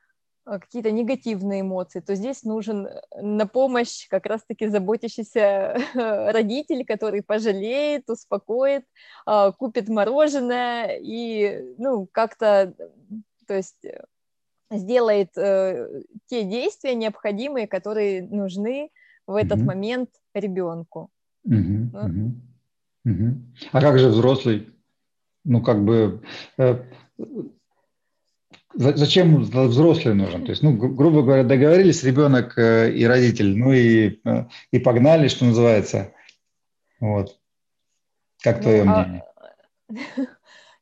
какие-то 0.49 0.91
негативные 0.91 1.61
эмоции, 1.61 2.01
то 2.01 2.15
здесь 2.15 2.43
нужен 2.45 2.87
э, 2.87 3.01
на 3.21 3.47
помощь 3.47 4.09
как 4.09 4.27
раз-таки 4.27 4.69
заботящийся 4.69 5.77
родитель, 5.95 6.85
который 6.87 7.23
пожалеет, 7.23 8.09
успокоит, 8.09 8.85
а, 9.27 9.53
купит 9.53 9.89
мороженое 9.89 10.99
и, 11.01 11.75
ну, 11.79 12.09
как-то, 12.11 12.75
то 13.47 13.55
есть 13.55 13.85
э, 13.85 14.05
сделает 14.71 15.37
э, 15.37 16.03
те 16.27 16.45
действия 16.45 16.95
необходимые, 16.95 17.67
которые 17.67 18.23
нужны 18.23 18.91
в 19.27 19.35
этот 19.35 19.59
mm-hmm. 19.59 19.65
момент 19.65 20.11
ребенку. 20.35 21.11
Mm-hmm. 21.47 21.89
Ну. 21.93 22.33
Mm-hmm. 23.07 23.33
А 23.73 23.81
как 23.81 23.99
же 23.99 24.09
взрослый? 24.09 24.75
Ну, 25.45 25.63
как 25.63 25.85
бы 25.85 26.23
Зачем 28.75 29.43
взрослый 29.43 30.15
нужен? 30.15 30.45
То 30.45 30.51
есть, 30.51 30.63
ну, 30.63 30.73
грубо 30.73 31.23
говоря, 31.23 31.43
договорились 31.43 32.05
ребенок 32.05 32.59
э, 32.59 32.93
и 32.93 33.05
родитель, 33.05 33.57
ну 33.57 33.73
и, 33.73 34.21
э, 34.25 34.45
и 34.71 34.79
погнали, 34.79 35.29
что 35.29 35.47
называется. 35.47 36.13
Вот. 37.01 37.39
Как 38.43 38.59
ну, 38.59 38.63
твое 38.63 38.83
а... 38.83 38.85
мнение? 38.85 39.25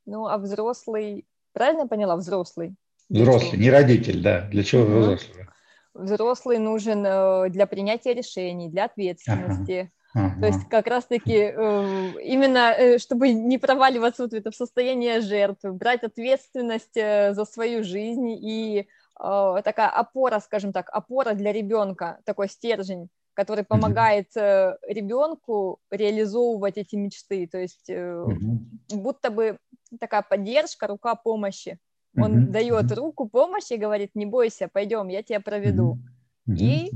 Ну, 0.08 0.28
а 0.28 0.38
взрослый, 0.38 1.26
правильно 1.52 1.80
я 1.80 1.86
поняла, 1.88 2.14
взрослый? 2.14 2.76
Взрослый, 3.08 3.58
не 3.58 3.72
родитель, 3.72 4.22
да. 4.22 4.42
Для 4.42 4.62
чего 4.62 4.84
взрослый? 4.84 5.46
Взрослый 5.94 6.58
нужен 6.58 7.04
э, 7.04 7.50
для 7.50 7.66
принятия 7.66 8.14
решений, 8.14 8.68
для 8.68 8.84
ответственности. 8.84 9.72
Ага 9.72 9.90
Ага. 10.16 10.40
То 10.40 10.46
есть 10.46 10.68
как 10.70 10.86
раз-таки 10.86 11.52
э, 11.54 12.12
именно, 12.22 12.72
э, 12.72 12.98
чтобы 12.98 13.32
не 13.32 13.58
проваливаться 13.58 14.22
вот 14.22 14.32
в 14.32 14.34
это 14.34 14.50
состояние 14.50 15.20
жертвы, 15.20 15.74
брать 15.74 16.04
ответственность 16.04 16.96
э, 16.96 17.34
за 17.34 17.44
свою 17.44 17.84
жизнь 17.84 18.30
и 18.30 18.88
такая 19.18 19.88
опора, 19.88 20.40
скажем 20.40 20.74
так, 20.74 20.90
опора 20.92 21.32
для 21.32 21.50
ребенка, 21.50 22.18
такой 22.24 22.50
стержень, 22.50 23.08
который 23.32 23.64
помогает 23.64 24.28
mm 24.36 24.76
ребенку 24.88 25.78
реализовывать 25.90 26.76
эти 26.76 26.96
мечты. 26.96 27.48
То 27.50 27.56
есть 27.58 27.88
mm 27.88 28.58
будто 28.92 29.30
бы 29.30 29.56
такая 29.98 30.20
поддержка, 30.20 30.86
рука 30.86 31.14
помощи. 31.14 31.78
Он 32.14 32.44
mm 32.44 32.50
дает 32.50 32.92
руку 32.92 33.26
помощи 33.26 33.72
и 33.72 33.78
говорит, 33.78 34.10
не 34.14 34.26
бойся, 34.26 34.68
пойдем, 34.70 35.08
я 35.08 35.22
тебя 35.22 35.40
проведу. 35.40 35.98
И 36.46 36.90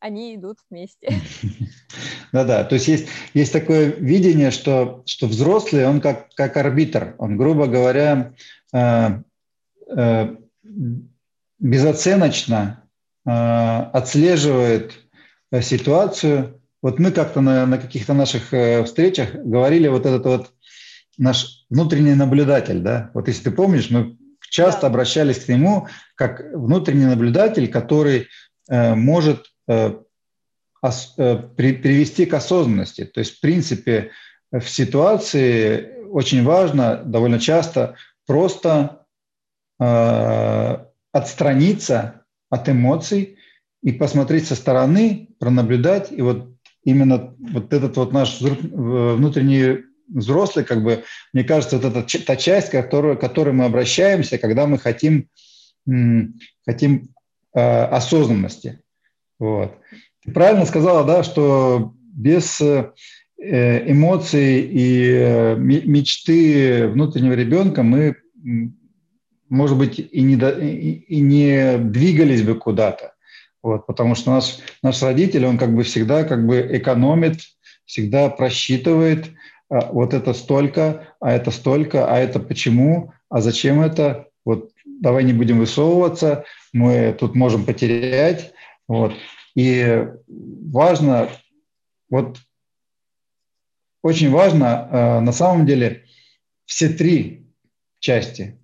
они 0.00 0.36
идут 0.36 0.58
вместе. 0.70 1.08
Да-да, 2.32 2.64
то 2.64 2.74
есть 2.74 2.88
есть, 2.88 3.08
есть 3.34 3.52
такое 3.52 3.86
видение, 3.86 4.50
что, 4.50 5.02
что 5.06 5.26
взрослый, 5.26 5.86
он 5.86 6.00
как, 6.00 6.32
как 6.34 6.56
арбитр, 6.56 7.14
он, 7.18 7.36
грубо 7.36 7.66
говоря, 7.66 8.34
э, 8.72 9.22
э, 9.96 10.36
безоценочно 11.58 12.84
э, 13.24 13.30
отслеживает 13.30 14.92
э, 15.50 15.62
ситуацию. 15.62 16.60
Вот 16.82 16.98
мы 16.98 17.10
как-то 17.10 17.40
на, 17.40 17.66
на 17.66 17.78
каких-то 17.78 18.12
наших 18.12 18.52
э, 18.52 18.84
встречах 18.84 19.34
говорили 19.34 19.88
вот 19.88 20.06
этот 20.06 20.24
вот 20.26 20.52
наш 21.18 21.64
внутренний 21.70 22.14
наблюдатель, 22.14 22.80
да, 22.80 23.10
вот 23.14 23.28
если 23.28 23.44
ты 23.44 23.50
помнишь, 23.50 23.90
мы 23.90 24.16
часто 24.50 24.82
да. 24.82 24.86
обращались 24.88 25.44
к 25.44 25.48
нему 25.48 25.88
как 26.14 26.42
внутренний 26.54 27.06
наблюдатель, 27.06 27.68
который 27.68 28.28
э, 28.68 28.94
может 28.94 29.46
привести 31.56 32.26
к 32.26 32.34
осознанности. 32.34 33.04
То 33.04 33.20
есть, 33.20 33.36
в 33.36 33.40
принципе, 33.40 34.10
в 34.52 34.68
ситуации 34.68 36.04
очень 36.10 36.44
важно 36.44 37.02
довольно 37.04 37.38
часто 37.38 37.96
просто 38.26 39.06
э, 39.80 40.78
отстраниться 41.12 42.22
от 42.50 42.68
эмоций 42.68 43.38
и 43.82 43.92
посмотреть 43.92 44.46
со 44.46 44.54
стороны, 44.54 45.30
пронаблюдать. 45.38 46.12
И 46.12 46.22
вот 46.22 46.48
именно 46.84 47.34
вот 47.38 47.72
этот 47.72 47.96
вот 47.96 48.12
наш 48.12 48.40
внутренний 48.40 49.84
взрослый, 50.08 50.64
как 50.64 50.82
бы, 50.84 51.04
мне 51.32 51.44
кажется, 51.44 51.78
вот 51.78 51.84
это 51.84 52.02
та 52.24 52.36
часть, 52.36 52.68
к 52.68 52.72
которой, 52.72 53.16
к 53.16 53.20
которой 53.20 53.52
мы 53.52 53.64
обращаемся, 53.64 54.38
когда 54.38 54.66
мы 54.66 54.78
хотим, 54.78 55.28
хотим 56.64 57.08
осознанности. 57.52 58.80
Вот. 59.38 59.76
Ты 60.24 60.32
правильно 60.32 60.64
сказала, 60.64 61.04
да, 61.04 61.22
что 61.22 61.94
без 62.12 62.60
э, 62.60 62.92
эмоций 63.38 64.60
и 64.60 65.10
э, 65.12 65.56
мечты 65.56 66.88
внутреннего 66.88 67.34
ребенка 67.34 67.82
мы, 67.82 68.16
может 69.48 69.76
быть, 69.76 69.98
и 69.98 70.22
не, 70.22 70.36
и 70.36 71.20
не 71.20 71.78
двигались 71.78 72.42
бы 72.42 72.54
куда-то. 72.54 73.12
Вот, 73.62 73.86
потому 73.86 74.14
что 74.14 74.30
наш, 74.30 74.58
наш 74.82 75.02
родитель, 75.02 75.44
он 75.44 75.58
как 75.58 75.74
бы 75.74 75.82
всегда 75.82 76.24
как 76.24 76.46
бы 76.46 76.68
экономит, 76.72 77.40
всегда 77.84 78.28
просчитывает, 78.28 79.30
а, 79.68 79.90
вот 79.92 80.14
это 80.14 80.34
столько, 80.34 81.08
а 81.20 81.32
это 81.32 81.50
столько, 81.50 82.06
а 82.06 82.18
это 82.18 82.38
почему, 82.38 83.12
а 83.28 83.40
зачем 83.40 83.80
это, 83.80 84.28
вот 84.44 84.70
давай 84.84 85.24
не 85.24 85.32
будем 85.32 85.58
высовываться, 85.58 86.44
мы 86.72 87.16
тут 87.18 87.34
можем 87.34 87.64
потерять, 87.64 88.52
вот. 88.88 89.14
И 89.54 90.06
важно, 90.26 91.28
вот 92.10 92.38
очень 94.02 94.30
важно 94.30 94.88
э, 94.90 95.20
на 95.20 95.32
самом 95.32 95.66
деле 95.66 96.04
все 96.66 96.88
три 96.88 97.46
части, 97.98 98.58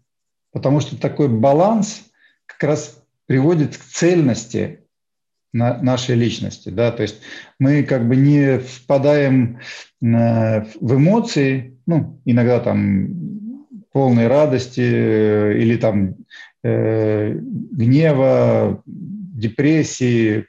потому 0.52 0.80
что 0.80 0.96
такой 0.96 1.28
баланс 1.28 2.04
как 2.46 2.62
раз 2.62 3.02
приводит 3.26 3.76
к 3.76 3.82
цельности 3.82 4.80
на 5.52 5.78
нашей 5.82 6.14
личности, 6.14 6.70
да, 6.70 6.92
то 6.92 7.02
есть 7.02 7.20
мы 7.58 7.82
как 7.82 8.08
бы 8.08 8.16
не 8.16 8.58
впадаем 8.58 9.60
в 10.00 10.96
эмоции, 10.96 11.78
ну, 11.86 12.20
иногда 12.24 12.60
там 12.60 13.22
полной 13.92 14.26
радости 14.26 14.80
э, 14.80 15.58
или 15.58 15.76
там 15.76 16.16
э, 16.62 17.34
гнева, 17.34 18.82
депрессии, 19.42 20.46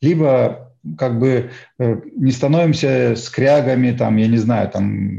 либо 0.00 0.72
как 0.98 1.18
бы 1.18 1.50
э, 1.78 2.00
не 2.14 2.30
становимся 2.30 3.16
скрягами, 3.16 3.92
там, 3.92 4.16
я 4.16 4.28
не 4.28 4.36
знаю, 4.36 4.70
там, 4.70 5.16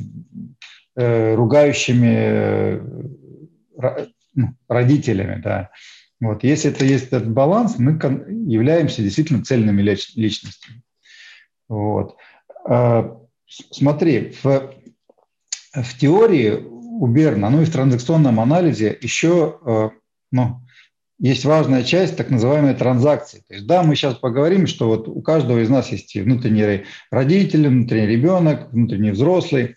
э, 0.95 1.35
ругающими 1.35 2.15
э, 2.15 4.07
ну, 4.35 4.55
родителями, 4.69 5.41
да. 5.41 5.71
Вот. 6.21 6.43
Если 6.43 6.71
это 6.71 6.85
есть 6.85 7.07
этот 7.07 7.29
баланс, 7.29 7.77
мы 7.77 7.93
являемся 8.47 9.01
действительно 9.01 9.43
цельными 9.43 9.81
личностями. 9.81 10.81
Вот. 11.67 12.15
А, 12.67 13.19
смотри, 13.45 14.33
в, 14.43 14.73
в 15.73 15.97
теории 15.99 16.51
у 16.51 17.07
Берна, 17.07 17.49
ну 17.49 17.61
и 17.61 17.65
в 17.65 17.71
транзакционном 17.71 18.39
анализе 18.39 18.97
еще 19.01 19.91
ну, 20.31 20.64
есть 21.19 21.45
важная 21.45 21.84
часть, 21.84 22.17
так 22.17 22.30
называемой 22.30 22.73
транзакции. 22.73 23.43
То 23.47 23.54
есть, 23.54 23.67
да, 23.67 23.84
мы 23.84 23.95
сейчас 23.95 24.15
поговорим, 24.15 24.67
что 24.67 24.88
вот 24.88 25.08
у 25.08 25.21
каждого 25.21 25.60
из 25.60 25.69
нас 25.69 25.89
есть 25.91 26.13
внутренний 26.15 26.86
родитель, 27.10 27.67
внутренний 27.67 28.08
ребенок, 28.08 28.71
внутренний 28.71 29.12
взрослый. 29.12 29.75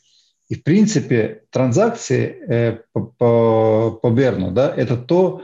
И, 0.48 0.56
в 0.56 0.64
принципе, 0.64 1.42
транзакции 1.50 2.36
э, 2.48 2.78
по, 2.92 3.02
по, 3.02 4.00
по 4.02 4.10
Берну, 4.10 4.50
да, 4.50 4.72
это 4.74 4.96
то, 4.96 5.42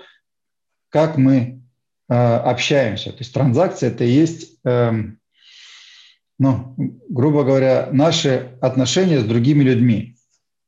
как 0.89 1.17
мы 1.17 1.63
э, 2.09 2.15
общаемся. 2.15 3.11
То 3.11 3.19
есть 3.19 3.33
транзакция– 3.33 3.91
это 3.91 4.05
и 4.05 4.11
есть, 4.11 4.59
э, 4.65 4.93
ну, 6.39 6.75
грубо 7.09 7.45
говоря, 7.45 7.91
наши 7.93 8.57
отношения 8.61 9.21
с 9.21 9.25
другими 9.25 9.63
людьми. 9.63 10.17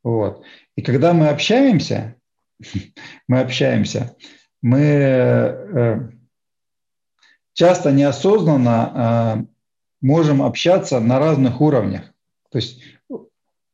Вот. 0.04 0.44
И 0.76 0.82
когда 0.82 1.14
мы 1.14 1.28
общаемся, 1.28 2.14
мы 3.26 3.40
общаемся– 3.40 4.14
мы 4.62 4.80
э, 4.80 6.10
часто 7.52 7.92
неосознанно 7.92 8.92
э, 8.94 9.44
можем 10.00 10.42
общаться 10.42 11.00
на 11.00 11.18
разных 11.18 11.60
уровнях. 11.60 12.02
То 12.50 12.58
есть 12.58 12.82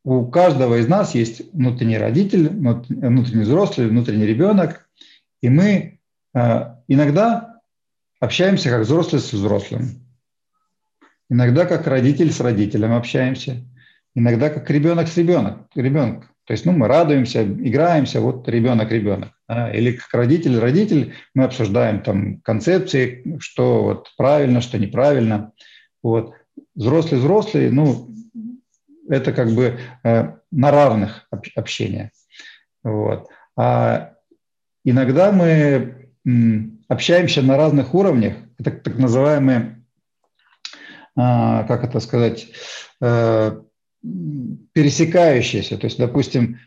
у 0.04 0.26
каждого 0.26 0.76
из 0.76 0.88
нас 0.88 1.14
есть 1.14 1.52
внутренний 1.52 1.98
родитель, 1.98 2.48
внутренний 2.48 3.44
взрослый, 3.44 3.88
внутренний 3.88 4.26
ребенок, 4.26 4.88
и 5.40 5.48
мы 5.48 6.00
э, 6.34 6.74
иногда 6.88 7.60
общаемся 8.20 8.70
как 8.70 8.82
взрослый 8.82 9.20
с 9.20 9.32
взрослым, 9.32 10.04
иногда 11.28 11.66
как 11.66 11.86
родитель 11.86 12.32
с 12.32 12.40
родителем 12.40 12.92
общаемся, 12.92 13.64
иногда 14.14 14.50
как 14.50 14.68
ребенок 14.70 15.08
с 15.08 15.16
ребенком, 15.16 15.68
ребенок. 15.74 16.31
То 16.44 16.52
есть 16.52 16.66
ну, 16.66 16.72
мы 16.72 16.88
радуемся, 16.88 17.44
играемся, 17.44 18.20
вот 18.20 18.48
ребенок-ребенок. 18.48 19.30
Да? 19.48 19.72
Или 19.72 19.92
как 19.92 20.12
родитель-родитель 20.12 21.14
мы 21.34 21.44
обсуждаем 21.44 22.02
там 22.02 22.40
концепции, 22.40 23.38
что 23.38 23.84
вот 23.84 24.12
правильно, 24.16 24.60
что 24.60 24.78
неправильно. 24.78 25.52
Вот. 26.02 26.34
Взрослый-взрослый, 26.74 27.70
ну, 27.70 28.08
это 29.08 29.32
как 29.32 29.50
бы 29.50 29.78
э, 30.02 30.32
на 30.50 30.70
равных 30.70 31.26
общения. 31.54 32.10
Вот. 32.82 33.28
А 33.56 34.14
иногда 34.84 35.30
мы 35.30 36.08
м, 36.26 36.84
общаемся 36.88 37.42
на 37.42 37.56
разных 37.56 37.94
уровнях, 37.94 38.34
это 38.58 38.70
так 38.72 38.98
называемые, 38.98 39.82
а, 41.16 41.64
как 41.64 41.84
это 41.84 42.00
сказать, 42.00 42.48
э, 43.00 43.60
пересекающиеся. 44.72 45.78
То 45.78 45.86
есть, 45.86 45.98
допустим, 45.98 46.58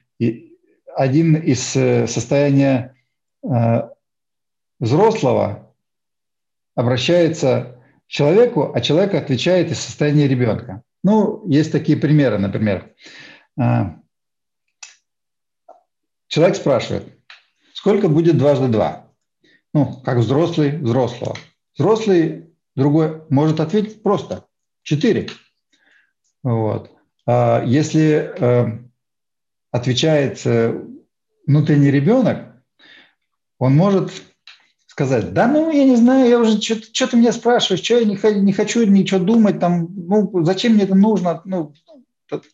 один 0.96 1.36
из 1.36 1.76
э, 1.76 2.08
состояния 2.08 2.96
э, 3.44 3.90
взрослого 4.80 5.76
обращается 6.76 7.82
к 8.08 8.12
человеку, 8.12 8.72
а 8.74 8.80
человек 8.80 9.14
отвечает 9.14 9.72
из 9.72 9.80
состояния 9.80 10.28
ребенка. 10.28 10.84
Ну, 11.04 11.46
есть 11.48 11.72
такие 11.72 11.98
примеры, 11.98 12.38
например. 12.38 12.94
Э, 13.60 13.98
человек 16.28 16.56
спрашивает, 16.56 17.04
сколько 17.74 18.08
будет 18.08 18.38
дважды 18.38 18.70
два? 18.70 19.12
Ну, 19.74 20.02
как 20.06 20.20
взрослый 20.20 20.78
взрослого. 20.78 21.36
Взрослый 21.78 22.54
другой 22.76 23.24
может 23.30 23.60
ответить 23.60 24.02
просто– 24.02 24.46
четыре. 24.86 25.28
Вот. 26.44 26.92
А 27.28 27.64
если 27.66 28.34
э, 28.38 28.80
отвечает 29.72 30.42
э, 30.46 30.80
внутренний 31.48 31.90
ребенок, 31.90 32.46
он 33.58 33.76
может 33.76 34.12
сказать, 34.88 35.34
да 35.34 35.48
ну, 35.48 35.72
я 35.72 35.86
не 35.86 35.96
знаю, 35.96 36.30
я 36.30 36.40
уже, 36.40 36.62
что, 36.62 36.76
что 36.76 37.08
ты 37.08 37.18
меня 37.18 37.32
спрашиваешь, 37.32 37.84
что 37.84 37.98
я 37.98 38.06
не, 38.06 38.42
не 38.42 38.54
хочу 38.54 38.86
ничего 38.86 39.20
думать, 39.20 39.60
там, 39.60 39.90
ну, 39.96 40.44
зачем 40.44 40.74
мне 40.74 40.84
это 40.84 40.96
нужно, 40.96 41.42
ну, 41.46 41.74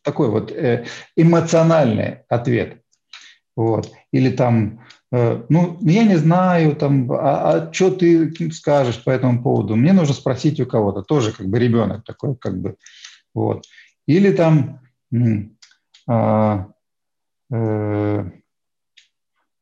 такой 0.04 0.30
вот 0.30 0.52
э, 0.52 0.86
эмоциональный 1.16 2.20
ответ. 2.30 2.82
Вот. 3.56 3.92
Или 4.12 4.30
там, 4.32 4.86
ну, 5.12 5.78
я 5.82 6.04
не 6.06 6.16
знаю, 6.16 6.74
там, 6.76 7.12
а, 7.12 7.52
а 7.52 7.74
что 7.74 7.92
ты 7.92 8.34
скажешь 8.54 9.04
по 9.04 9.10
этому 9.10 9.44
поводу? 9.44 9.76
Мне 9.76 9.92
нужно 9.92 10.14
спросить 10.14 10.60
у 10.62 10.66
кого-то, 10.66 11.02
тоже 11.02 11.34
как 11.34 11.48
бы 11.48 11.60
ребенок 11.60 12.06
такой, 12.06 12.36
как 12.38 12.60
бы, 12.60 12.78
вот. 13.34 13.66
Или 14.12 14.34
там, 14.34 14.82
а, 16.06 16.68
э, 17.50 18.26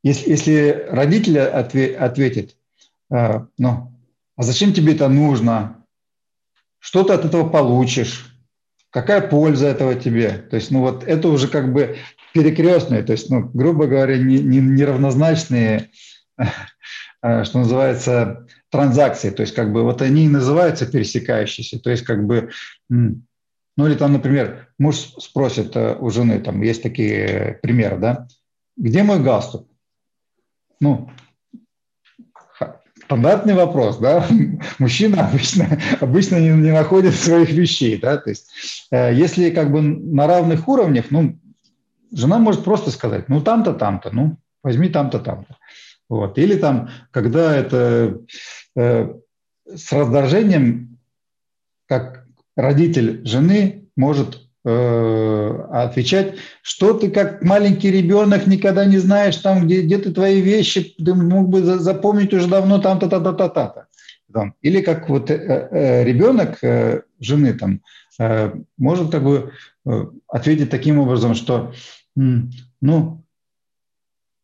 если, 0.01 0.29
если 0.29 0.87
родитель 0.89 1.39
ответит, 1.39 2.55
э, 3.11 3.41
ну, 3.59 3.93
а 4.35 4.43
зачем 4.43 4.73
тебе 4.73 4.95
это 4.95 5.07
нужно? 5.07 5.85
Что 6.79 7.03
ты 7.03 7.13
от 7.13 7.25
этого 7.25 7.47
получишь? 7.47 8.35
Какая 8.89 9.21
польза 9.21 9.67
этого 9.67 9.93
тебе? 9.93 10.31
То 10.31 10.55
есть, 10.55 10.71
ну 10.71 10.79
вот 10.79 11.03
это 11.03 11.27
уже 11.27 11.47
как 11.47 11.71
бы 11.71 11.97
перекрестные, 12.33 13.03
то 13.03 13.11
есть, 13.11 13.29
ну, 13.29 13.51
грубо 13.53 13.85
говоря, 13.85 14.17
неравнозначные, 14.17 15.91
не, 16.39 16.45
не 16.45 16.51
э, 17.21 17.43
что 17.43 17.59
называется, 17.59 18.47
транзакции. 18.71 19.29
То 19.29 19.41
есть, 19.41 19.53
как 19.53 19.71
бы 19.71 19.83
вот 19.83 20.01
они 20.01 20.25
и 20.25 20.29
называются 20.29 20.87
пересекающиеся. 20.87 21.79
То 21.79 21.91
есть, 21.91 22.03
как 22.03 22.25
бы 22.25 22.49
ну 23.79 23.87
или 23.87 23.95
там, 23.95 24.11
например, 24.11 24.67
муж 24.77 24.97
спросит 25.19 25.73
э, 25.77 25.95
у 25.97 26.09
жены, 26.09 26.41
там 26.41 26.61
есть 26.61 26.83
такие 26.83 27.59
примеры, 27.63 27.97
да, 27.97 28.27
где 28.75 29.03
мой 29.03 29.23
галстук? 29.23 29.69
Ну, 30.81 31.09
стандартный 33.05 33.53
вопрос, 33.53 33.97
да, 33.99 34.27
мужчина 34.79 35.29
обычно, 35.29 35.79
обычно 36.01 36.41
не, 36.41 36.49
не 36.49 36.73
находит 36.73 37.15
своих 37.15 37.51
вещей, 37.51 37.97
да, 37.97 38.17
то 38.17 38.31
есть 38.31 38.49
э, 38.91 39.13
если 39.13 39.49
как 39.49 39.71
бы 39.71 39.81
на 39.81 40.27
равных 40.27 40.67
уровнях, 40.67 41.05
ну, 41.09 41.39
жена 42.11 42.37
может 42.37 42.65
просто 42.65 42.91
сказать, 42.91 43.29
ну, 43.29 43.39
там-то, 43.39 43.73
там-то, 43.73 44.13
ну, 44.13 44.35
возьми 44.61 44.89
там-то, 44.89 45.19
там-то. 45.19 45.55
Вот. 46.09 46.37
Или 46.37 46.57
там, 46.57 46.89
когда 47.11 47.55
это 47.55 48.19
э, 48.75 49.13
с 49.73 49.93
раздражением, 49.93 50.99
как 51.85 52.18
родитель 52.59 53.25
жены 53.25 53.89
может 53.95 54.39
э, 54.65 55.65
отвечать, 55.71 56.35
что 56.61 56.93
ты 56.93 57.09
как 57.09 57.41
маленький 57.41 57.91
ребенок 57.91 58.47
никогда 58.47 58.85
не 58.85 58.97
знаешь, 58.97 59.37
там, 59.37 59.65
где, 59.65 59.81
где 59.81 59.97
ты 59.97 60.11
твои 60.11 60.41
вещи, 60.41 60.95
ты 60.97 61.13
мог 61.13 61.49
бы 61.49 61.61
запомнить 61.61 62.33
уже 62.33 62.47
давно 62.47 62.79
там-то, 62.79 63.07
та-та, 63.07 63.33
та-та. 63.33 63.87
Там. 64.31 64.53
Или 64.61 64.81
как 64.81 65.09
вот 65.09 65.31
э, 65.31 65.35
э, 65.71 66.03
ребенок 66.03 66.59
жены 67.19 67.53
там 67.53 67.81
может 68.77 69.11
как 69.11 69.23
бы 69.23 69.53
ответить 70.27 70.69
таким 70.69 70.99
образом, 70.99 71.35
что 71.35 71.71
ну, 72.17 73.23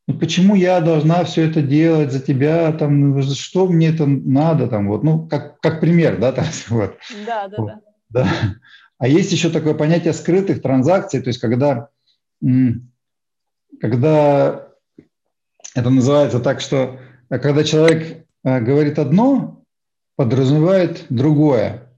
ну 0.07 0.13
почему 0.13 0.55
я 0.55 0.79
должна 0.79 1.23
все 1.25 1.49
это 1.49 1.61
делать 1.61 2.11
за 2.11 2.21
тебя, 2.21 2.71
там, 2.71 3.21
что 3.21 3.67
мне 3.67 3.89
это 3.89 4.05
надо, 4.05 4.67
там, 4.67 4.87
вот, 4.87 5.03
ну, 5.03 5.27
как, 5.27 5.59
как 5.59 5.81
пример, 5.81 6.17
да, 6.17 6.31
там, 6.31 6.45
вот. 6.69 6.97
Да, 7.25 7.47
да, 7.47 7.57
да. 7.57 7.79
Да? 8.15 8.55
А 8.97 9.09
есть 9.09 9.33
еще 9.33 9.49
такое 9.49 9.73
понятие 9.73 10.13
скрытых 10.13 10.61
транзакций, 10.61 11.21
то 11.21 11.27
есть 11.27 11.39
когда, 11.41 11.89
когда 13.81 14.69
это 15.75 15.89
называется 15.89 16.39
так, 16.39 16.61
что 16.61 16.97
э, 17.29 17.39
когда 17.39 17.65
человек 17.65 18.25
э, 18.45 18.61
говорит 18.61 18.97
одно, 18.97 19.63
подразумевает 20.15 21.05
другое. 21.09 21.91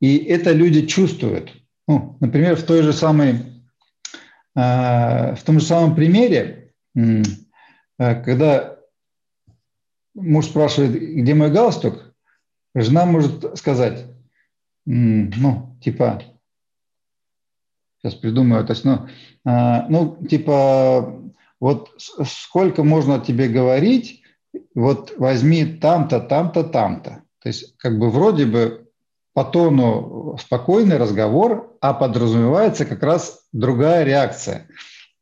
И 0.00 0.16
это 0.16 0.50
люди 0.50 0.84
чувствуют. 0.84 1.52
Ну, 1.86 2.16
например, 2.18 2.56
в 2.56 2.64
той 2.64 2.82
же 2.82 2.92
самой, 2.92 3.62
э, 4.56 5.34
в 5.36 5.42
том 5.44 5.60
же 5.60 5.66
самом 5.66 5.94
примере, 5.94 6.72
когда 7.96 8.78
муж 10.14 10.46
спрашивает, 10.46 10.92
где 10.92 11.34
мой 11.34 11.52
галстук, 11.52 12.14
жена 12.74 13.06
может 13.06 13.56
сказать, 13.56 14.06
ну, 14.86 15.76
типа, 15.82 16.22
сейчас 17.98 18.14
придумаю, 18.14 18.64
то 18.66 18.72
есть, 18.72 18.84
ну, 18.84 19.08
а, 19.44 19.86
ну, 19.88 20.16
типа, 20.26 21.22
вот 21.60 21.90
сколько 21.98 22.82
можно 22.82 23.18
тебе 23.18 23.48
говорить, 23.48 24.22
вот 24.74 25.14
возьми 25.16 25.64
там-то, 25.64 26.20
там-то, 26.20 26.64
там-то. 26.64 27.22
То 27.40 27.48
есть, 27.48 27.76
как 27.78 27.98
бы 27.98 28.10
вроде 28.10 28.46
бы 28.46 28.88
по 29.32 29.44
тону 29.44 30.36
спокойный 30.40 30.96
разговор, 30.96 31.76
а 31.80 31.92
подразумевается 31.92 32.84
как 32.84 33.02
раз 33.02 33.46
другая 33.52 34.04
реакция. 34.04 34.68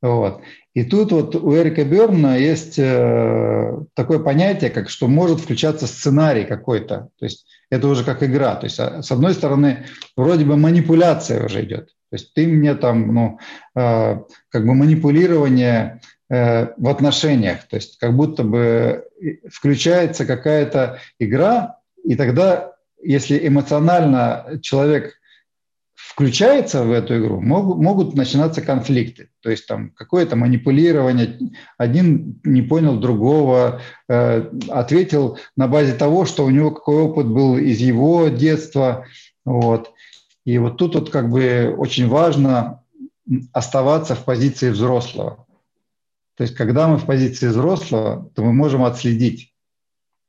Вот. 0.02 0.42
И 0.74 0.82
тут 0.84 1.12
вот 1.12 1.36
у 1.36 1.54
Эрика 1.54 1.84
Берна 1.84 2.36
есть 2.36 2.78
э, 2.78 3.72
такое 3.94 4.18
понятие, 4.18 4.70
как 4.70 4.90
что 4.90 5.06
может 5.06 5.40
включаться 5.40 5.86
сценарий 5.86 6.44
какой-то. 6.44 7.08
То 7.18 7.24
есть 7.24 7.46
это 7.70 7.86
уже 7.86 8.04
как 8.04 8.22
игра. 8.22 8.56
То 8.56 8.66
есть 8.66 8.80
а, 8.80 9.02
с 9.02 9.12
одной 9.12 9.34
стороны 9.34 9.86
вроде 10.16 10.44
бы 10.44 10.56
манипуляция 10.56 11.46
уже 11.46 11.64
идет. 11.64 11.86
То 12.10 12.16
есть 12.16 12.34
ты 12.34 12.46
мне 12.46 12.74
там, 12.74 13.14
ну, 13.14 13.38
э, 13.76 14.18
как 14.48 14.66
бы 14.66 14.74
манипулирование 14.74 16.00
э, 16.28 16.66
в 16.76 16.88
отношениях. 16.88 17.68
То 17.68 17.76
есть 17.76 17.98
как 17.98 18.16
будто 18.16 18.42
бы 18.42 19.04
включается 19.50 20.26
какая-то 20.26 20.98
игра, 21.20 21.78
и 22.02 22.16
тогда, 22.16 22.72
если 23.00 23.46
эмоционально 23.46 24.58
человек 24.62 25.14
включается 26.12 26.84
в 26.84 26.92
эту 26.92 27.18
игру, 27.18 27.40
могут, 27.40 27.78
могут 27.78 28.14
начинаться 28.14 28.60
конфликты. 28.60 29.30
То 29.40 29.48
есть 29.48 29.66
там 29.66 29.90
какое-то 29.92 30.36
манипулирование, 30.36 31.38
один 31.78 32.38
не 32.44 32.60
понял 32.60 32.98
другого, 32.98 33.80
э, 34.08 34.50
ответил 34.68 35.38
на 35.56 35.68
базе 35.68 35.94
того, 35.94 36.26
что 36.26 36.44
у 36.44 36.50
него 36.50 36.70
какой 36.70 36.96
опыт 36.96 37.26
был 37.26 37.56
из 37.56 37.78
его 37.78 38.28
детства. 38.28 39.06
Вот. 39.46 39.92
И 40.44 40.58
вот 40.58 40.76
тут 40.76 40.96
вот 40.96 41.08
как 41.08 41.30
бы 41.30 41.74
очень 41.78 42.08
важно 42.08 42.82
оставаться 43.52 44.14
в 44.14 44.24
позиции 44.24 44.68
взрослого. 44.68 45.46
То 46.36 46.42
есть 46.42 46.54
когда 46.54 46.88
мы 46.88 46.98
в 46.98 47.06
позиции 47.06 47.46
взрослого, 47.46 48.30
то 48.34 48.44
мы 48.44 48.52
можем 48.52 48.84
отследить, 48.84 49.51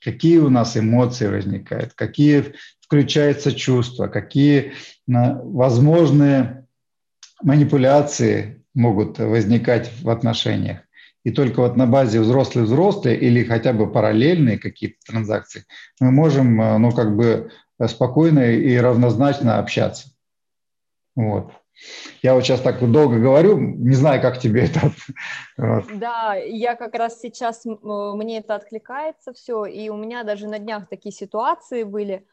какие 0.04 0.38
у 0.38 0.50
нас 0.50 0.78
эмоции 0.78 1.28
возникают, 1.28 1.94
какие 1.94 2.54
включаются 2.82 3.54
чувства, 3.54 4.08
какие 4.08 4.74
возможные 5.08 6.68
манипуляции 7.42 8.64
могут 8.74 9.20
возникать 9.20 9.92
в 10.02 10.10
отношениях. 10.10 10.80
И 11.24 11.32
только 11.32 11.62
вот 11.62 11.78
на 11.78 11.88
базе 11.88 12.20
взрослый-взрослый 12.20 13.16
или 13.16 13.44
хотя 13.44 13.72
бы 13.72 13.90
параллельные 13.90 14.58
какие-то 14.58 14.98
транзакции 15.08 15.66
мы 16.02 16.12
можем, 16.12 16.62
э, 16.62 16.78
ну, 16.78 16.92
как 16.92 17.16
бы 17.16 17.50
спокойно 17.88 18.52
и 18.52 18.76
равнозначно 18.76 19.58
общаться. 19.58 20.10
Вот. 21.16 21.54
Я 22.22 22.36
вот 22.36 22.44
сейчас 22.44 22.62
так 22.62 22.80
долго 22.92 23.20
говорю, 23.20 23.58
не 23.58 23.96
знаю, 23.96 24.22
как 24.22 24.40
тебе 24.40 24.66
это. 24.66 24.92
Да, 25.94 26.36
я 26.36 26.76
как 26.76 26.96
раз 26.96 27.20
сейчас, 27.20 27.64
мне 27.66 28.40
это 28.40 28.56
откликается 28.56 29.34
все, 29.34 29.66
и 29.66 29.90
у 29.90 29.98
меня 29.98 30.24
даже 30.24 30.48
на 30.48 30.60
днях 30.60 30.88
такие 30.88 31.14
ситуации 31.14 31.84
были, 31.84 32.26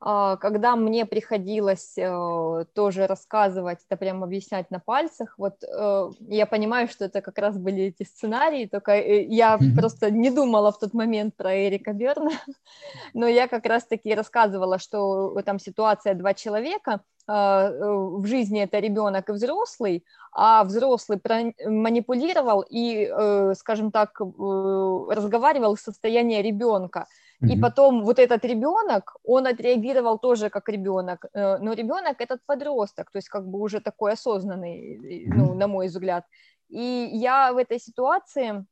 когда 0.00 0.76
мне 0.76 1.06
приходилось 1.06 1.98
э, 1.98 2.64
тоже 2.72 3.08
рассказывать, 3.08 3.80
это 3.88 3.96
прям 3.96 4.22
объяснять 4.22 4.70
на 4.70 4.78
пальцах, 4.78 5.34
вот 5.38 5.64
э, 5.64 6.10
я 6.20 6.46
понимаю, 6.46 6.86
что 6.86 7.06
это 7.06 7.20
как 7.20 7.36
раз 7.38 7.58
были 7.58 7.82
эти 7.84 8.04
сценарии, 8.04 8.66
только 8.66 8.92
э, 8.92 9.24
я 9.24 9.56
mm-hmm. 9.56 9.76
просто 9.76 10.12
не 10.12 10.30
думала 10.30 10.70
в 10.70 10.78
тот 10.78 10.94
момент 10.94 11.34
про 11.34 11.66
Эрика 11.66 11.92
Берна, 11.92 12.30
но 13.12 13.26
я 13.26 13.48
как 13.48 13.66
раз-таки 13.66 14.14
рассказывала, 14.14 14.78
что 14.78 15.36
там 15.44 15.58
ситуация 15.58 16.14
два 16.14 16.32
человека, 16.32 17.00
а, 17.26 17.70
в 17.70 18.24
жизни 18.24 18.62
это 18.62 18.78
ребенок 18.78 19.28
и 19.28 19.32
взрослый, 19.32 20.04
а 20.32 20.62
взрослый 20.62 21.20
манипулировал 21.66 22.64
и, 22.70 23.12
скажем 23.54 23.90
так, 23.90 24.18
разговаривал 24.20 25.74
из 25.74 25.82
состояния 25.82 26.40
ребенка. 26.40 27.06
И 27.40 27.60
потом 27.60 28.04
вот 28.04 28.18
этот 28.18 28.44
ребенок, 28.44 29.16
он 29.22 29.46
отреагировал 29.46 30.18
тоже 30.18 30.50
как 30.50 30.68
ребенок, 30.68 31.24
э, 31.32 31.58
но 31.58 31.72
ребенок 31.72 32.20
этот 32.20 32.40
подросток, 32.46 33.12
то 33.12 33.18
есть 33.18 33.28
как 33.28 33.46
бы 33.46 33.60
уже 33.60 33.80
такой 33.80 34.12
осознанный, 34.12 35.26
ну, 35.28 35.54
на 35.54 35.68
мой 35.68 35.86
взгляд. 35.86 36.24
И 36.68 37.10
я 37.12 37.52
в 37.52 37.56
этой 37.56 37.78
ситуации 37.78 38.66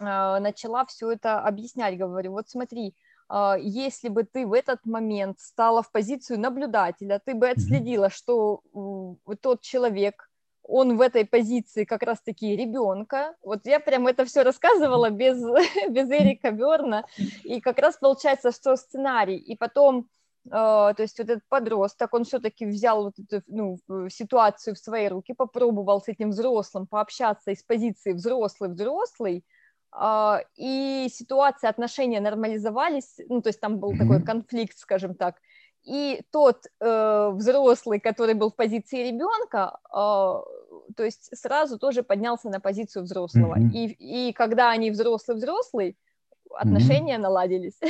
а, 0.00 0.40
начала 0.40 0.84
все 0.86 1.12
это 1.12 1.40
объяснять, 1.40 1.96
говорю, 1.96 2.32
вот 2.32 2.48
смотри, 2.48 2.94
а, 3.28 3.56
если 3.58 4.08
бы 4.08 4.24
ты 4.24 4.46
в 4.46 4.52
этот 4.52 4.84
момент 4.84 5.40
стала 5.40 5.82
в 5.82 5.90
позицию 5.90 6.40
наблюдателя, 6.40 7.20
ты 7.24 7.34
бы 7.34 7.48
отследила, 7.48 8.10
что 8.10 8.62
тот 9.40 9.60
человек, 9.62 10.30
он 10.66 10.96
в 10.96 11.00
этой 11.00 11.24
позиции 11.24 11.84
как 11.84 12.02
раз-таки 12.02 12.56
ребенка. 12.56 13.34
Вот 13.42 13.66
я 13.66 13.80
прям 13.80 14.06
это 14.06 14.24
все 14.24 14.42
рассказывала 14.42 15.10
без, 15.10 15.38
без 15.90 16.10
Эрика 16.10 16.50
Берна, 16.50 17.04
и 17.42 17.60
как 17.60 17.78
раз 17.78 17.96
получается, 17.96 18.50
что 18.50 18.76
сценарий, 18.76 19.36
и 19.36 19.56
потом 19.56 20.08
э, 20.46 20.50
то 20.50 20.96
есть 20.98 21.18
вот 21.18 21.28
этот 21.28 21.44
подросток, 21.48 22.14
он 22.14 22.24
все-таки 22.24 22.66
взял 22.66 23.04
вот 23.04 23.14
эту 23.18 23.42
ну, 23.46 23.78
ситуацию 24.08 24.74
в 24.74 24.78
свои 24.78 25.08
руки, 25.08 25.34
попробовал 25.34 26.00
с 26.00 26.08
этим 26.08 26.30
взрослым 26.30 26.86
пообщаться 26.86 27.50
из 27.50 27.62
позиции 27.62 28.12
взрослый-взрослый, 28.12 29.44
э, 29.94 30.36
и 30.56 31.08
ситуация, 31.12 31.68
отношения 31.68 32.20
нормализовались, 32.20 33.20
ну, 33.28 33.42
то 33.42 33.50
есть 33.50 33.60
там 33.60 33.78
был 33.78 33.92
mm-hmm. 33.92 33.98
такой 33.98 34.22
конфликт, 34.22 34.78
скажем 34.78 35.14
так, 35.14 35.36
и 35.84 36.22
тот 36.30 36.66
э, 36.80 37.30
взрослый, 37.34 38.00
который 38.00 38.34
был 38.34 38.50
в 38.50 38.56
позиции 38.56 39.08
ребенка, 39.08 39.78
э, 39.90 39.94
то 40.96 41.04
есть 41.04 41.30
сразу 41.36 41.78
тоже 41.78 42.02
поднялся 42.02 42.48
на 42.48 42.60
позицию 42.60 43.04
взрослого. 43.04 43.58
Mm-hmm. 43.58 43.70
И, 43.72 44.28
и 44.28 44.32
когда 44.32 44.70
они 44.70 44.90
взрослый-взрослый, 44.90 45.96
отношения 46.50 47.16
mm-hmm. 47.16 47.22
наладились. 47.22 47.78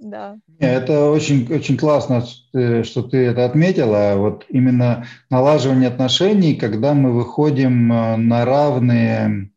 Да. 0.00 0.38
Это 0.58 1.08
очень, 1.10 1.50
очень 1.50 1.78
классно, 1.78 2.24
э, 2.52 2.82
что 2.82 3.02
ты 3.02 3.26
это 3.26 3.46
отметила. 3.46 4.14
Вот 4.16 4.44
именно 4.50 5.06
налаживание 5.30 5.88
отношений, 5.88 6.56
когда 6.56 6.92
мы 6.92 7.12
выходим 7.12 7.90
э, 7.90 8.16
на 8.16 8.44
равные, 8.44 9.50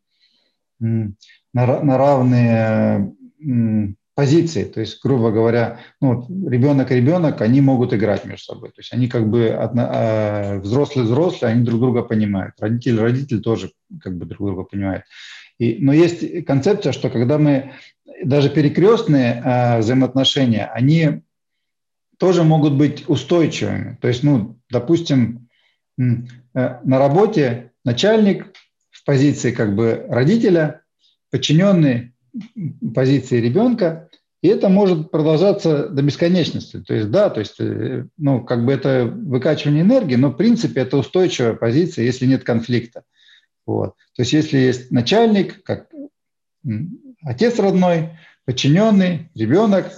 на, 0.78 1.12
на 1.52 1.98
равные 1.98 3.14
позиции. 4.18 4.64
То 4.64 4.80
есть, 4.80 5.00
грубо 5.00 5.30
говоря, 5.30 5.78
ну, 6.00 6.26
ребенок 6.50 6.90
и 6.90 6.96
ребенок, 6.96 7.40
они 7.40 7.60
могут 7.60 7.94
играть 7.94 8.24
между 8.24 8.46
собой. 8.46 8.70
То 8.70 8.80
есть 8.80 8.92
они 8.92 9.06
как 9.06 9.28
бы 9.28 9.46
а, 9.56 10.58
взрослые 10.58 11.06
взрослые, 11.06 11.52
они 11.52 11.62
друг 11.62 11.78
друга 11.78 12.02
понимают. 12.02 12.54
Родители 12.58 13.38
тоже 13.38 13.70
как 14.00 14.18
бы 14.18 14.26
друг 14.26 14.44
друга 14.44 14.64
понимают. 14.64 15.04
И, 15.60 15.76
но 15.78 15.92
есть 15.92 16.44
концепция, 16.46 16.90
что 16.90 17.10
когда 17.10 17.38
мы 17.38 17.74
даже 18.24 18.50
перекрестные 18.50 19.40
э, 19.40 19.78
взаимоотношения, 19.78 20.66
они 20.66 21.22
тоже 22.18 22.42
могут 22.42 22.72
быть 22.72 23.08
устойчивыми. 23.08 23.98
То 24.00 24.08
есть, 24.08 24.24
ну, 24.24 24.58
допустим, 24.68 25.48
э, 25.96 26.02
на 26.54 26.98
работе 26.98 27.70
начальник 27.84 28.52
в 28.90 29.04
позиции 29.04 29.52
как 29.52 29.76
бы 29.76 30.04
родителя, 30.08 30.80
подчиненный 31.30 32.14
позиции 32.92 33.40
ребенка, 33.40 34.07
и 34.40 34.48
это 34.48 34.68
может 34.68 35.10
продолжаться 35.10 35.88
до 35.88 36.02
бесконечности. 36.02 36.80
То 36.80 36.94
есть, 36.94 37.10
да, 37.10 37.28
то 37.28 37.40
есть, 37.40 37.56
э, 37.58 38.06
ну, 38.16 38.44
как 38.44 38.64
бы 38.64 38.72
это 38.72 39.04
выкачивание 39.04 39.82
энергии, 39.82 40.14
но 40.14 40.30
в 40.30 40.36
принципе 40.36 40.82
это 40.82 40.96
устойчивая 40.96 41.54
позиция, 41.54 42.04
если 42.04 42.26
нет 42.26 42.44
конфликта. 42.44 43.02
Вот. 43.66 43.94
То 44.14 44.22
есть, 44.22 44.32
если 44.32 44.58
есть 44.58 44.90
начальник, 44.90 45.62
как 45.64 45.88
отец 47.22 47.58
родной, 47.58 48.10
подчиненный, 48.44 49.30
ребенок, 49.34 49.92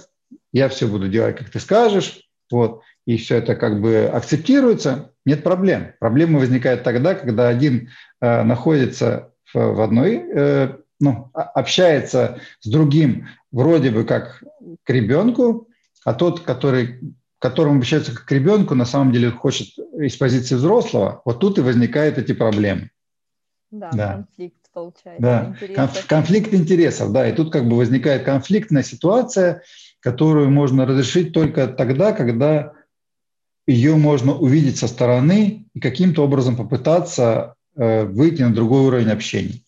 я 0.51 0.69
все 0.69 0.87
буду 0.87 1.07
делать, 1.07 1.37
как 1.37 1.49
ты 1.49 1.59
скажешь, 1.59 2.27
вот, 2.51 2.81
и 3.05 3.17
все 3.17 3.37
это 3.37 3.55
как 3.55 3.79
бы 3.79 4.09
акцептируется, 4.11 5.11
нет 5.25 5.43
проблем. 5.43 5.93
Проблемы 5.99 6.39
возникают 6.39 6.83
тогда, 6.83 7.15
когда 7.15 7.47
один 7.47 7.89
э, 8.19 8.43
находится 8.43 9.31
в, 9.53 9.57
в 9.57 9.81
одной 9.81 10.15
э, 10.15 10.77
ну, 11.01 11.29
общается 11.33 12.39
с 12.61 12.69
другим 12.69 13.27
вроде 13.51 13.89
бы 13.89 14.05
как 14.05 14.43
к 14.83 14.89
ребенку, 14.89 15.67
а 16.05 16.13
тот, 16.13 16.41
который, 16.41 16.99
которому 17.39 17.75
обращается 17.75 18.13
как 18.13 18.25
к 18.25 18.31
ребенку, 18.31 18.75
на 18.75 18.85
самом 18.85 19.11
деле 19.11 19.31
хочет 19.31 19.77
из 19.99 20.15
позиции 20.15 20.55
взрослого, 20.55 21.21
вот 21.25 21.39
тут 21.39 21.57
и 21.57 21.61
возникают 21.61 22.17
эти 22.17 22.33
проблемы. 22.33 22.91
Да, 23.71 23.89
да. 23.93 24.13
конфликт 24.13 24.69
получается. 24.73 25.21
Да, 25.21 25.45
интересов. 25.47 26.07
конфликт 26.07 26.53
интересов, 26.53 27.11
да, 27.11 27.27
и 27.27 27.33
тут 27.33 27.51
как 27.51 27.67
бы 27.67 27.77
возникает 27.77 28.23
конфликтная 28.23 28.83
ситуация, 28.83 29.63
которую 30.01 30.51
можно 30.51 30.85
разрешить 30.85 31.33
только 31.33 31.67
тогда, 31.67 32.11
когда 32.11 32.73
ее 33.65 33.95
можно 33.95 34.33
увидеть 34.33 34.77
со 34.77 34.87
стороны 34.87 35.65
и 35.73 35.79
каким-то 35.79 36.23
образом 36.23 36.57
попытаться 36.57 37.55
э, 37.75 38.03
выйти 38.05 38.41
на 38.41 38.53
другой 38.53 38.81
уровень 38.81 39.09
общения. 39.09 39.61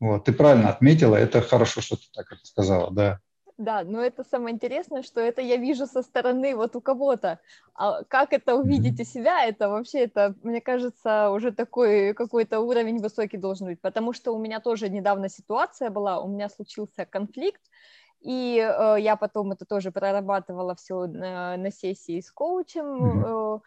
Вот, 0.00 0.24
ты 0.24 0.32
правильно 0.32 0.68
отметила, 0.68 1.16
это 1.16 1.40
хорошо, 1.40 1.80
что 1.80 1.96
ты 1.96 2.02
так 2.12 2.30
это 2.32 2.44
сказала, 2.44 2.90
да. 2.90 3.20
Да, 3.58 3.84
но 3.84 4.02
это 4.02 4.22
самое 4.22 4.54
интересное, 4.54 5.02
что 5.02 5.18
это 5.20 5.40
я 5.40 5.56
вижу 5.56 5.86
со 5.86 6.02
стороны 6.02 6.54
вот 6.54 6.76
у 6.76 6.82
кого-то. 6.82 7.40
А 7.74 8.02
как 8.04 8.34
это 8.34 8.54
увидеть 8.54 9.00
у 9.00 9.04
себя, 9.04 9.46
это 9.46 9.70
вообще, 9.70 10.00
это, 10.00 10.34
мне 10.42 10.60
кажется, 10.60 11.30
уже 11.30 11.52
такой 11.52 12.12
какой-то 12.12 12.60
уровень 12.60 13.00
высокий 13.00 13.38
должен 13.38 13.68
быть, 13.68 13.80
потому 13.80 14.12
что 14.12 14.32
у 14.32 14.38
меня 14.38 14.60
тоже 14.60 14.90
недавно 14.90 15.30
ситуация 15.30 15.88
была, 15.88 16.20
у 16.20 16.28
меня 16.28 16.50
случился 16.50 17.06
конфликт, 17.06 17.62
и 18.20 18.58
э, 18.58 18.96
я 19.00 19.16
потом 19.16 19.52
это 19.52 19.64
тоже 19.64 19.90
прорабатывала 19.90 20.74
все 20.74 21.06
на, 21.06 21.56
на 21.56 21.70
сессии 21.70 22.20
с 22.20 22.30
коучем, 22.30 22.84
mm-hmm. 22.84 23.56
э, 23.56 23.60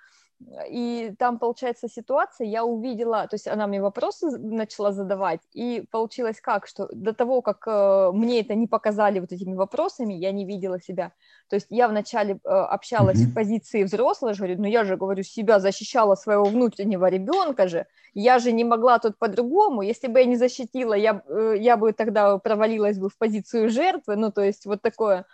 и 0.70 1.14
там, 1.20 1.38
получается, 1.38 1.90
ситуация, 1.90 2.48
я 2.48 2.64
увидела, 2.64 3.28
то 3.28 3.36
есть 3.36 3.48
она 3.48 3.68
мне 3.68 3.82
вопросы 3.82 4.30
начала 4.38 4.94
задавать, 4.94 5.42
и 5.54 5.84
получилось 5.92 6.40
как, 6.40 6.66
что 6.66 6.88
до 6.94 7.14
того, 7.14 7.42
как 7.42 7.68
э, 7.68 8.12
мне 8.14 8.40
это 8.40 8.56
не 8.56 8.66
показали 8.66 9.20
вот 9.20 9.34
этими 9.34 9.56
вопросами, 9.56 10.14
я 10.14 10.32
не 10.32 10.46
видела 10.46 10.80
себя. 10.80 11.12
То 11.50 11.56
есть 11.56 11.68
я 11.70 11.90
вначале 11.90 12.36
э, 12.36 12.50
общалась 12.50 13.20
mm-hmm. 13.20 13.32
в 13.32 13.34
позиции 13.34 13.84
взрослой, 13.84 14.34
же 14.34 14.44
говорю, 14.44 14.62
ну 14.62 14.68
я 14.68 14.86
же, 14.86 14.96
говорю, 14.96 15.24
себя 15.24 15.60
защищала 15.60 16.16
своего 16.16 16.46
внутреннего 16.46 17.10
ребенка 17.10 17.68
же, 17.68 17.86
я 18.14 18.40
же 18.40 18.54
не 18.54 18.64
могла 18.64 19.00
тут 19.00 19.18
по-другому, 19.18 19.82
если 19.82 20.08
бы 20.08 20.20
я 20.20 20.26
не 20.26 20.38
защитила, 20.38 20.94
я, 20.94 21.22
э, 21.28 21.56
я 21.60 21.76
бы 21.76 21.92
тогда 21.92 22.38
провалилась 22.38 22.98
бы 22.98 23.10
в 23.10 23.18
позицию 23.18 23.70
жертвы, 23.70 24.16
ну 24.16 24.32
то 24.32 24.42
есть 24.42 24.66
вот 24.66 24.82
такое. 24.82 25.26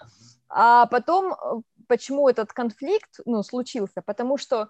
А 0.49 0.87
потом, 0.87 1.33
э, 1.33 1.61
почему 1.87 2.27
этот 2.27 2.53
конфликт, 2.53 3.19
ну, 3.25 3.43
случился? 3.43 4.01
Потому 4.01 4.37
что 4.37 4.69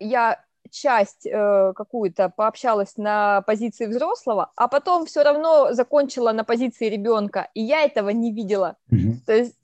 я 0.00 0.42
часть 0.70 1.26
э, 1.26 1.72
какую-то 1.74 2.28
пообщалась 2.28 2.96
на 2.96 3.42
позиции 3.42 3.86
взрослого, 3.86 4.52
а 4.56 4.68
потом 4.68 5.06
все 5.06 5.22
равно 5.22 5.72
закончила 5.72 6.32
на 6.32 6.44
позиции 6.44 6.88
ребенка, 6.88 7.48
и 7.54 7.62
я 7.62 7.82
этого 7.82 8.10
не 8.10 8.32
видела. 8.32 8.76
Mm-hmm. 8.92 9.12
То 9.26 9.32
есть 9.34 9.56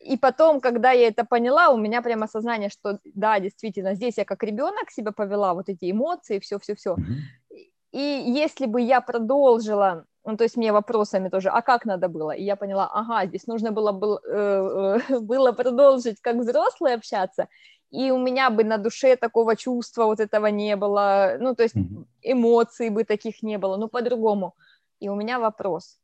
и 0.00 0.16
потом, 0.16 0.60
когда 0.60 0.92
я 0.92 1.08
это 1.08 1.24
поняла, 1.24 1.70
у 1.70 1.76
меня 1.76 2.00
прямо 2.00 2.24
осознание, 2.24 2.70
что 2.70 3.00
да, 3.04 3.40
действительно, 3.40 3.94
здесь 3.94 4.18
я 4.18 4.24
как 4.24 4.42
ребенок 4.42 4.90
себя 4.90 5.12
повела, 5.12 5.54
вот 5.54 5.68
эти 5.68 5.90
эмоции, 5.90 6.38
все-все-все. 6.38 6.94
Mm-hmm. 6.94 7.56
И 7.92 8.24
если 8.26 8.66
бы 8.66 8.80
я 8.80 9.00
продолжила, 9.00 10.04
ну, 10.24 10.36
то 10.36 10.44
есть 10.44 10.56
мне 10.56 10.72
вопросами 10.72 11.28
тоже, 11.28 11.48
а 11.48 11.62
как 11.62 11.84
надо 11.86 12.08
было? 12.08 12.32
И 12.32 12.42
я 12.42 12.56
поняла, 12.56 12.90
ага, 12.92 13.26
здесь 13.26 13.46
нужно 13.46 13.72
было, 13.72 13.92
было, 13.92 14.20
э, 14.26 14.98
э, 15.08 15.18
было 15.20 15.52
продолжить 15.52 16.20
как 16.20 16.36
взрослые 16.36 16.96
общаться, 16.96 17.48
и 17.90 18.10
у 18.10 18.18
меня 18.18 18.50
бы 18.50 18.64
на 18.64 18.78
душе 18.78 19.16
такого 19.16 19.56
чувства 19.56 20.04
вот 20.04 20.20
этого 20.20 20.46
не 20.46 20.76
было, 20.76 21.36
ну, 21.40 21.54
то 21.54 21.62
есть 21.62 21.76
эмоций 22.22 22.90
бы 22.90 23.04
таких 23.04 23.42
не 23.42 23.58
было, 23.58 23.76
ну, 23.76 23.88
по-другому. 23.88 24.54
И 25.00 25.08
у 25.08 25.14
меня 25.14 25.38
вопрос, 25.38 25.98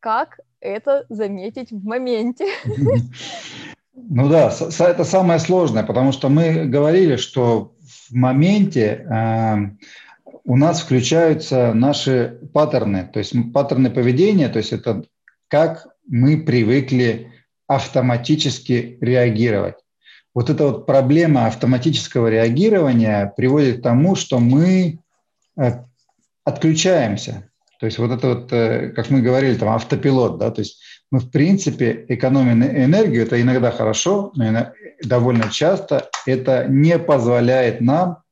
как 0.00 0.40
это 0.60 1.06
заметить 1.08 1.72
в 1.72 1.84
моменте? 1.84 2.46
Ну 3.92 4.28
да, 4.28 4.50
это 4.78 5.04
самое 5.04 5.38
сложное, 5.38 5.82
потому 5.82 6.12
что 6.12 6.28
мы 6.28 6.64
говорили, 6.64 7.16
что 7.16 7.74
в 8.08 8.14
моменте 8.14 9.06
э, 9.06 9.56
у 10.44 10.56
нас 10.56 10.80
включаются 10.80 11.74
наши 11.74 12.40
паттерны, 12.54 13.10
то 13.12 13.18
есть 13.18 13.34
паттерны 13.52 13.90
поведения, 13.90 14.48
то 14.48 14.58
есть 14.58 14.72
это 14.72 15.04
как 15.48 15.88
мы 16.06 16.42
привыкли 16.42 17.32
автоматически 17.66 18.96
реагировать 19.00 19.76
вот 20.34 20.48
эта 20.48 20.64
вот 20.64 20.86
проблема 20.86 21.46
автоматического 21.46 22.28
реагирования 22.28 23.32
приводит 23.36 23.80
к 23.80 23.82
тому, 23.82 24.14
что 24.14 24.38
мы 24.38 25.00
э, 25.56 25.84
отключаемся. 26.44 27.50
То 27.80 27.86
есть 27.86 27.98
вот 27.98 28.10
это 28.10 28.28
вот, 28.28 28.52
э, 28.52 28.90
как 28.90 29.10
мы 29.10 29.22
говорили, 29.22 29.56
там 29.56 29.70
автопилот, 29.70 30.38
да, 30.38 30.50
то 30.50 30.60
есть 30.60 30.80
мы 31.10 31.18
в 31.18 31.30
принципе 31.30 32.04
экономим 32.08 32.62
энергию, 32.62 33.22
это 33.22 33.40
иногда 33.40 33.72
хорошо, 33.72 34.30
но 34.36 34.72
довольно 35.02 35.50
часто 35.50 36.08
это 36.26 36.66
не 36.68 36.98
позволяет 36.98 37.80
нам 37.80 38.22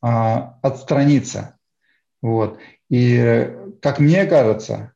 а, 0.00 0.58
отстраниться. 0.62 1.58
Вот. 2.22 2.58
И 2.88 3.16
э, 3.16 3.70
как 3.82 3.98
мне 3.98 4.24
кажется, 4.24 4.94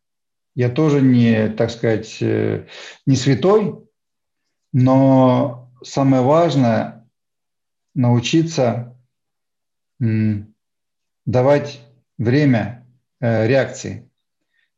я 0.55 0.71
тоже 0.71 1.03
не, 1.03 1.49
так 1.49 1.71
сказать, 1.71 2.17
не 2.21 3.17
святой, 3.17 3.81
но 4.73 5.64
самое 5.85 6.23
важное– 6.23 7.09
научиться 7.95 8.97
давать 11.25 11.81
время 12.19 12.87
э, 13.21 13.47
реакции. 13.47 14.11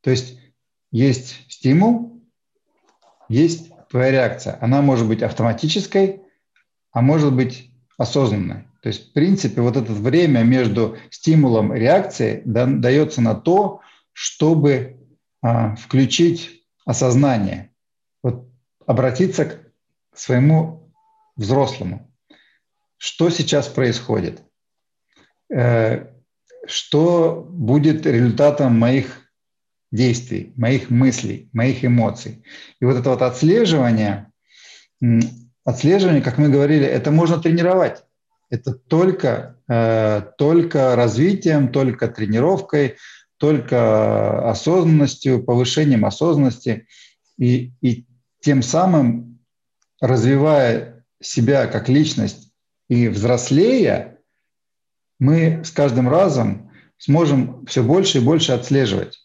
То 0.03 0.11
есть 0.11 0.39
есть 0.91 1.45
стимул, 1.49 2.23
есть 3.29 3.73
твоя 3.89 4.11
реакция. 4.11 4.59
Она 4.61 4.83
может 4.83 5.09
быть 5.09 5.23
автоматической, 5.23 6.23
а 6.93 7.01
может 7.01 7.35
быть 7.35 7.71
осознанной. 7.99 8.65
То 8.83 8.89
есть, 8.89 9.11
в 9.11 9.13
принципе, 9.15 9.63
вот 9.63 9.77
это 9.77 9.93
время 9.93 10.43
между 10.45 10.97
стимулом 11.11 11.75
и 11.75 11.81
реакцией 11.81 12.43
дается 12.45 13.21
на 13.21 13.35
то, 13.35 13.81
чтобы 14.13 14.97
а, 15.43 15.75
включить 15.75 16.63
осознание, 16.85 17.73
вот 18.23 18.49
обратиться 18.87 19.47
к 19.47 19.61
своему 20.15 20.86
взрослому. 21.37 22.11
Что 22.97 23.31
сейчас 23.31 23.69
происходит? 23.69 24.43
Э, 25.53 26.07
что 26.67 27.47
будет 27.49 28.07
результатом 28.07 28.79
моих 28.79 29.31
действий, 29.93 30.53
моих 30.57 30.91
мыслей, 30.91 31.49
моих 31.53 31.85
эмоций? 31.85 32.43
И 32.81 32.85
вот 32.85 32.97
это 32.97 33.11
вот 33.11 33.23
отслеживание, 33.23 34.33
отслеживание, 35.65 36.23
как 36.23 36.39
мы 36.39 36.49
говорили, 36.49 36.87
это 36.87 37.11
можно 37.11 37.39
тренировать. 37.39 38.03
Это 38.49 38.73
только, 38.73 39.57
э, 39.69 40.23
только 40.39 40.97
развитием, 40.97 41.71
только 41.71 42.09
тренировкой, 42.09 42.97
только 43.39 44.49
осознанностью, 44.51 45.45
повышением 45.45 46.05
осознанности 46.05 46.87
и, 47.39 47.73
и 47.83 48.07
тем 48.41 48.63
самым 48.63 49.41
развивая 50.01 50.96
себя 51.27 51.67
как 51.67 51.89
личность 51.89 52.53
и 52.89 53.09
взрослея, 53.09 54.19
мы 55.19 55.65
с 55.65 55.71
каждым 55.71 56.09
разом 56.09 56.71
сможем 56.99 57.65
все 57.67 57.83
больше 57.83 58.19
и 58.19 58.25
больше 58.25 58.53
отслеживать, 58.53 59.19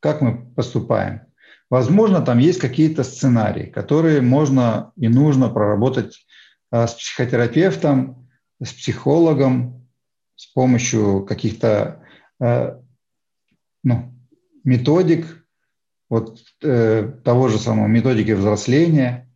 как 0.00 0.20
мы 0.20 0.52
поступаем. 0.54 1.22
Возможно, 1.68 2.20
там 2.20 2.38
есть 2.38 2.58
какие-то 2.58 3.04
сценарии, 3.04 3.66
которые 3.66 4.20
можно 4.20 4.92
и 4.96 5.08
нужно 5.08 5.48
проработать 5.48 6.26
а, 6.70 6.86
с 6.86 6.94
психотерапевтом, 6.94 8.28
с 8.60 8.72
психологом, 8.72 9.88
с 10.34 10.46
помощью 10.46 11.24
каких-то 11.24 12.02
а, 12.40 12.80
ну, 13.84 14.12
методик, 14.64 15.40
вот 16.08 16.40
э, 16.62 17.12
того 17.24 17.48
же 17.48 17.58
самого 17.58 17.86
методики 17.86 18.32
взросления. 18.32 19.30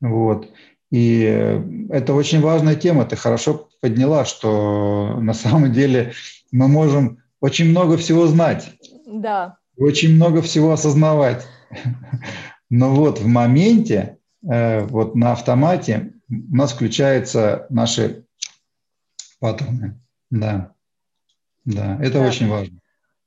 Вот. 0.00 0.50
И 0.90 1.86
это 1.90 2.14
очень 2.14 2.40
важная 2.40 2.74
тема. 2.74 3.04
Ты 3.04 3.16
хорошо 3.16 3.68
подняла, 3.80 4.24
что 4.24 5.16
на 5.20 5.34
самом 5.34 5.72
деле 5.72 6.12
мы 6.52 6.68
можем 6.68 7.22
очень 7.40 7.70
много 7.70 7.96
всего 7.96 8.26
знать. 8.26 8.72
Да. 9.06 9.58
Очень 9.76 10.14
много 10.14 10.42
всего 10.42 10.72
осознавать. 10.72 11.46
Но 12.70 12.94
вот 12.94 13.18
в 13.18 13.26
моменте, 13.26 14.18
э, 14.48 14.84
вот 14.84 15.14
на 15.14 15.32
автомате 15.32 16.12
у 16.28 16.56
нас 16.56 16.72
включаются 16.72 17.66
наши 17.70 18.24
паттерны. 19.40 20.00
Да. 20.30 20.72
Да, 21.64 21.98
это 22.00 22.20
да. 22.20 22.26
очень 22.26 22.48
важно. 22.48 22.78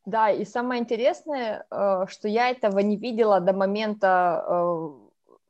Да, 0.05 0.29
и 0.29 0.43
самое 0.43 0.81
интересное, 0.81 1.65
э, 1.71 2.05
что 2.09 2.27
я 2.27 2.49
этого 2.49 2.79
не 2.79 2.97
видела 2.97 3.39
до 3.39 3.53
момента 3.53 4.43
э, 4.47 4.89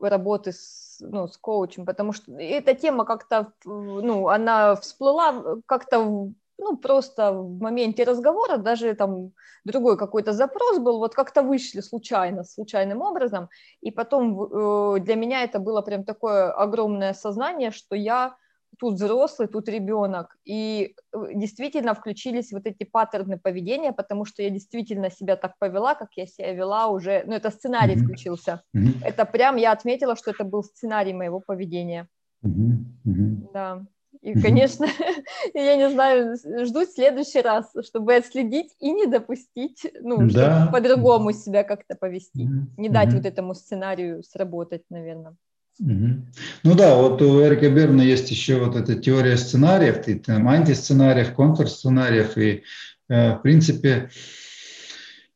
работы 0.09 0.51
с, 0.51 0.97
ну, 0.99 1.27
с 1.27 1.37
коучем, 1.37 1.85
потому 1.85 2.13
что 2.13 2.31
эта 2.39 2.73
тема 2.73 3.05
как-то, 3.05 3.53
ну, 3.65 4.27
она 4.29 4.75
всплыла 4.75 5.61
как-то, 5.65 6.31
ну, 6.57 6.77
просто 6.77 7.31
в 7.31 7.59
моменте 7.59 8.03
разговора, 8.03 8.57
даже 8.57 8.93
там 8.93 9.31
другой 9.65 9.97
какой-то 9.97 10.33
запрос 10.33 10.79
был, 10.79 10.99
вот 10.99 11.15
как-то 11.15 11.41
вышли 11.41 11.81
случайно, 11.81 12.43
случайным 12.43 13.01
образом, 13.01 13.49
и 13.81 13.91
потом 13.91 14.41
э, 14.41 14.99
для 14.99 15.15
меня 15.15 15.43
это 15.43 15.59
было 15.59 15.81
прям 15.81 16.03
такое 16.03 16.51
огромное 16.51 17.13
сознание, 17.13 17.71
что 17.71 17.95
я 17.95 18.35
тут 18.79 18.95
взрослый, 18.95 19.47
тут 19.47 19.69
ребенок. 19.69 20.35
И 20.45 20.95
э, 21.11 21.17
действительно 21.33 21.93
включились 21.93 22.51
вот 22.51 22.65
эти 22.65 22.83
паттерны 22.83 23.37
поведения, 23.37 23.91
потому 23.91 24.25
что 24.25 24.43
я 24.43 24.49
действительно 24.49 25.09
себя 25.09 25.35
так 25.35 25.57
повела, 25.59 25.95
как 25.95 26.09
я 26.15 26.25
себя 26.25 26.53
вела 26.53 26.87
уже, 26.87 27.23
ну 27.25 27.33
это 27.33 27.51
сценарий 27.51 27.95
mm-hmm. 27.95 28.03
включился. 28.03 28.61
Mm-hmm. 28.75 29.05
Это 29.05 29.25
прям, 29.25 29.57
я 29.57 29.71
отметила, 29.71 30.15
что 30.15 30.31
это 30.31 30.43
был 30.43 30.63
сценарий 30.63 31.13
моего 31.13 31.39
поведения. 31.39 32.07
Mm-hmm. 32.45 32.77
Mm-hmm. 33.05 33.51
Да. 33.53 33.85
И, 34.21 34.39
конечно, 34.39 34.85
я 35.53 35.75
не 35.75 35.89
знаю, 35.89 36.37
жду 36.65 36.85
в 36.85 36.89
следующий 36.89 37.41
раз, 37.41 37.71
чтобы 37.85 38.15
отследить 38.15 38.73
и 38.79 38.91
не 38.91 39.05
допустить, 39.05 39.85
ну, 40.01 40.29
да. 40.29 40.69
по-другому 40.71 41.33
себя 41.33 41.63
как-то 41.63 41.95
повести, 41.95 42.47
не 42.77 42.89
дать 42.89 43.13
вот 43.13 43.25
этому 43.25 43.53
сценарию 43.53 44.23
сработать, 44.23 44.83
наверное. 44.89 45.35
Ну 45.79 46.75
да, 46.75 46.95
вот 46.95 47.21
у 47.21 47.43
Эрика 47.43 47.69
Берна 47.69 48.03
есть 48.03 48.29
еще 48.29 48.63
вот 48.63 48.75
эта 48.75 48.95
теория 48.95 49.37
сценариев, 49.37 50.07
и 50.07 50.15
там 50.15 50.47
антисценариев, 50.47 51.33
контрсценариев, 51.33 52.37
и 52.37 52.63
э, 53.09 53.35
в 53.35 53.41
принципе, 53.41 54.09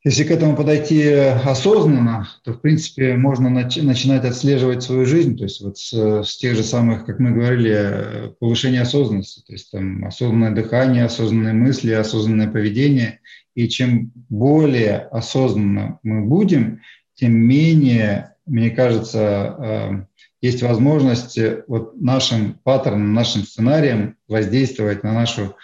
если 0.03 0.23
к 0.23 0.31
этому 0.31 0.55
подойти 0.55 1.11
осознанно, 1.11 2.29
то, 2.43 2.53
в 2.53 2.61
принципе, 2.61 3.15
можно 3.15 3.47
нач- 3.47 3.81
начинать 3.81 4.25
отслеживать 4.25 4.83
свою 4.83 5.05
жизнь, 5.05 5.35
то 5.37 5.43
есть 5.43 5.59
вот 5.59 5.77
с, 5.79 5.91
с 6.23 6.37
тех 6.37 6.55
же 6.55 6.63
самых, 6.63 7.05
как 7.05 7.19
мы 7.19 7.31
говорили, 7.31 8.33
повышение 8.39 8.81
осознанности, 8.81 9.43
то 9.45 9.53
есть 9.53 9.71
там 9.71 10.05
осознанное 10.05 10.51
дыхание, 10.51 11.05
осознанные 11.05 11.53
мысли, 11.53 11.91
осознанное 11.91 12.47
поведение. 12.47 13.19
И 13.55 13.67
чем 13.67 14.11
более 14.29 14.97
осознанно 14.97 15.99
мы 16.03 16.21
будем, 16.25 16.81
тем 17.15 17.33
менее, 17.33 18.35
мне 18.45 18.69
кажется, 18.69 19.55
э, 19.59 20.05
есть 20.41 20.61
возможность 20.61 21.39
вот 21.67 21.99
нашим 21.99 22.55
паттерном, 22.63 23.13
нашим 23.13 23.43
сценарием 23.43 24.17
воздействовать 24.27 25.03
на 25.03 25.13
нашу, 25.13 25.55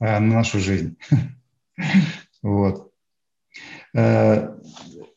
э, 0.00 0.18
на 0.18 0.34
нашу 0.34 0.58
жизнь. 0.58 0.96
Вот. 2.42 2.92
Э, 3.94 4.56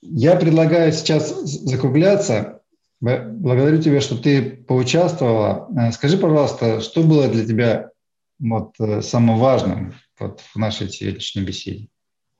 я 0.01 0.35
предлагаю 0.35 0.91
сейчас 0.91 1.29
закругляться. 1.29 2.61
Благодарю 3.01 3.81
тебя, 3.81 4.01
что 4.01 4.17
ты 4.17 4.41
поучаствовала. 4.41 5.69
Э, 5.77 5.91
скажи, 5.91 6.17
пожалуйста, 6.17 6.81
что 6.81 7.03
было 7.03 7.27
для 7.27 7.45
тебя 7.45 7.91
вот, 8.39 8.75
э, 8.79 9.01
самым 9.01 9.37
важным 9.37 9.93
вот, 10.19 10.41
в 10.41 10.55
нашей 10.55 10.89
сегодняшней 10.89 11.43
беседе? 11.43 11.87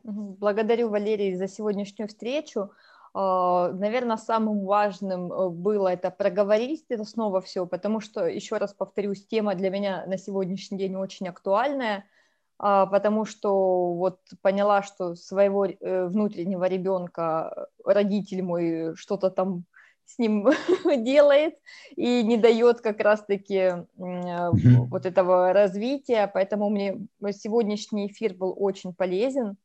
Благодарю, 0.04 0.90
Валерий, 0.90 1.36
за 1.36 1.48
сегодняшнюю 1.48 2.08
встречу. 2.08 2.72
Наверное, 3.14 4.18
самым 4.18 4.66
важным 4.66 5.30
было 5.62 5.88
это 5.88 6.12
проговорить 6.12 6.86
это 6.90 7.06
снова 7.06 7.42
все, 7.42 7.66
потому 7.66 8.02
что, 8.02 8.28
еще 8.28 8.58
раз 8.58 8.74
повторюсь, 8.74 9.26
тема 9.26 9.56
для 9.56 9.70
меня 9.70 10.06
на 10.06 10.18
сегодняшний 10.18 10.78
день 10.78 10.96
очень 10.96 11.28
актуальная– 11.28 12.06
а, 12.60 12.86
потому 12.88 13.24
что 13.24 13.94
вот 13.94 14.20
поняла, 14.42 14.84
что 14.84 15.16
своего 15.16 15.66
э, 15.66 16.06
внутреннего 16.08 16.66
ребенка 16.66 17.68
родитель 17.86 18.44
мой 18.44 18.96
что-то 18.96 19.30
там 19.30 19.64
с 20.04 20.20
ним 20.20 20.50
делает 21.04 21.56
и 21.96 22.22
не 22.22 22.36
дает 22.36 22.82
как 22.82 23.00
раз-таки 23.00 23.86
mm-hmm. 23.98 24.88
вот 24.90 25.06
этого 25.06 25.54
развития, 25.54 26.30
поэтому 26.32 26.70
мне 26.70 27.00
сегодняшний 27.32 28.08
эфир 28.08 28.34
был 28.34 28.54
очень 28.58 28.94
полезен. 28.94 29.56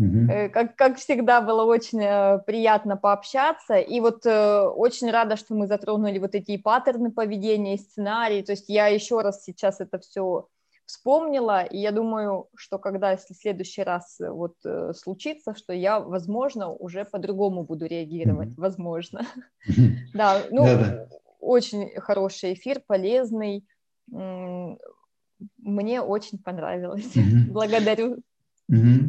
Mm-hmm. 0.00 0.48
Как, 0.48 0.76
как 0.76 0.96
всегда, 0.96 1.40
было 1.42 1.64
очень 1.64 1.98
приятно 2.44 2.96
пообщаться, 2.96 3.74
и 3.74 4.00
вот 4.00 4.24
э, 4.24 4.62
очень 4.62 5.10
рада, 5.10 5.36
что 5.36 5.54
мы 5.54 5.66
затронули 5.66 6.18
вот 6.18 6.34
эти 6.34 6.56
паттерны 6.56 7.10
поведения, 7.10 7.76
сценарии, 7.76 8.42
то 8.42 8.52
есть 8.52 8.68
я 8.68 8.86
еще 8.86 9.20
раз 9.20 9.44
сейчас 9.44 9.80
это 9.80 9.98
все 9.98 10.48
вспомнила, 10.86 11.62
и 11.62 11.78
я 11.78 11.92
думаю, 11.92 12.48
что 12.56 12.78
когда, 12.78 13.12
если 13.12 13.34
в 13.34 13.36
следующий 13.38 13.82
раз 13.82 14.18
э, 14.20 14.30
вот 14.30 14.54
э, 14.64 14.92
случится, 14.94 15.54
что 15.54 15.74
я, 15.74 16.00
возможно, 16.00 16.70
уже 16.70 17.04
по-другому 17.04 17.62
буду 17.62 17.86
реагировать, 17.86 18.48
mm-hmm. 18.48 18.60
возможно. 18.60 19.26
Mm-hmm. 19.68 19.90
Да, 20.14 20.42
ну, 20.50 20.64
Да-да. 20.64 21.08
очень 21.38 21.90
хороший 22.00 22.54
эфир, 22.54 22.80
полезный, 22.86 23.66
мне 24.08 26.00
очень 26.02 26.38
понравилось. 26.38 27.14
Mm-hmm. 27.14 27.52
Благодарю. 27.52 28.22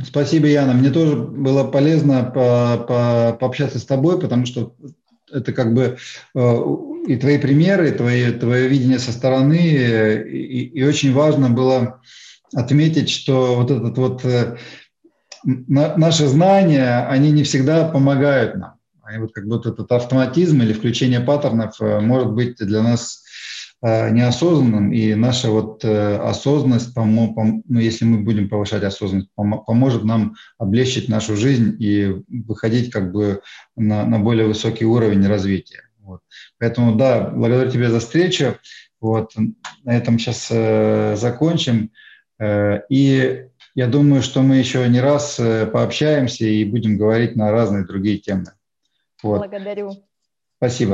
Спасибо, 0.06 0.48
Яна. 0.48 0.74
Мне 0.74 0.90
тоже 0.90 1.16
было 1.16 1.64
полезно 1.64 2.24
по- 2.24 2.86
по- 2.88 3.38
пообщаться 3.40 3.80
с 3.80 3.86
тобой, 3.86 4.20
потому 4.20 4.46
что 4.46 4.76
это 5.32 5.54
как 5.54 5.74
бы 5.74 5.98
э, 6.36 6.64
и 7.08 7.16
твои 7.16 7.38
примеры, 7.38 7.90
и 7.90 7.94
твои, 7.94 8.32
твое 8.32 8.68
видение 8.68 9.00
со 9.00 9.12
стороны, 9.12 9.58
и, 9.58 10.66
и 10.66 10.84
очень 10.84 11.14
важно 11.14 11.50
было 11.50 12.02
отметить, 12.54 13.10
что 13.10 13.56
вот 13.56 13.72
этот 13.72 13.98
вот 13.98 14.26
э, 14.26 14.58
на, 15.44 15.98
наши 15.98 16.28
знания, 16.28 17.06
они 17.08 17.32
не 17.32 17.44
всегда 17.44 17.88
помогают 17.88 18.56
нам. 18.56 18.76
И 19.14 19.18
вот 19.18 19.34
как 19.34 19.46
будто 19.48 19.70
этот 19.70 19.92
автоматизм 19.92 20.62
или 20.62 20.74
включение 20.74 21.20
паттернов 21.20 21.76
э, 21.82 22.00
может 22.00 22.32
быть 22.32 22.58
для 22.58 22.82
нас 22.82 23.23
неосознанным, 23.84 24.94
и 24.94 25.14
наша 25.14 25.50
вот 25.50 25.84
э, 25.84 26.16
осознанность, 26.18 26.94
помо, 26.94 27.34
пом, 27.34 27.64
ну, 27.68 27.80
если 27.80 28.06
мы 28.06 28.24
будем 28.24 28.48
повышать 28.48 28.84
осознанность, 28.84 29.30
пом, 29.36 29.64
поможет 29.66 30.06
нам 30.06 30.36
облегчить 30.58 31.10
нашу 31.10 31.36
жизнь 31.36 31.76
и 31.80 32.24
выходить 32.30 32.92
как 32.92 33.12
бы 33.12 33.42
на, 33.76 34.06
на 34.06 34.20
более 34.20 34.48
высокий 34.48 34.86
уровень 34.86 35.28
развития. 35.28 35.82
Вот. 36.00 36.22
Поэтому, 36.60 36.96
да, 36.96 37.30
благодарю 37.30 37.72
тебя 37.72 37.90
за 37.90 38.00
встречу. 38.00 38.58
Вот. 39.02 39.34
На 39.84 39.98
этом 39.98 40.18
сейчас 40.18 40.48
э, 40.50 41.16
закончим. 41.18 41.92
Э, 42.40 42.82
и 42.90 43.48
я 43.76 43.88
думаю, 43.88 44.22
что 44.22 44.44
мы 44.44 44.56
еще 44.58 44.88
не 44.88 45.02
раз 45.02 45.40
э, 45.40 45.66
пообщаемся 45.66 46.46
и 46.46 46.64
будем 46.64 46.98
говорить 46.98 47.36
на 47.36 47.52
разные 47.52 47.86
другие 47.86 48.18
темы. 48.20 48.46
Вот. 49.22 49.40
Благодарю. 49.40 49.92
Спасибо. 50.58 50.92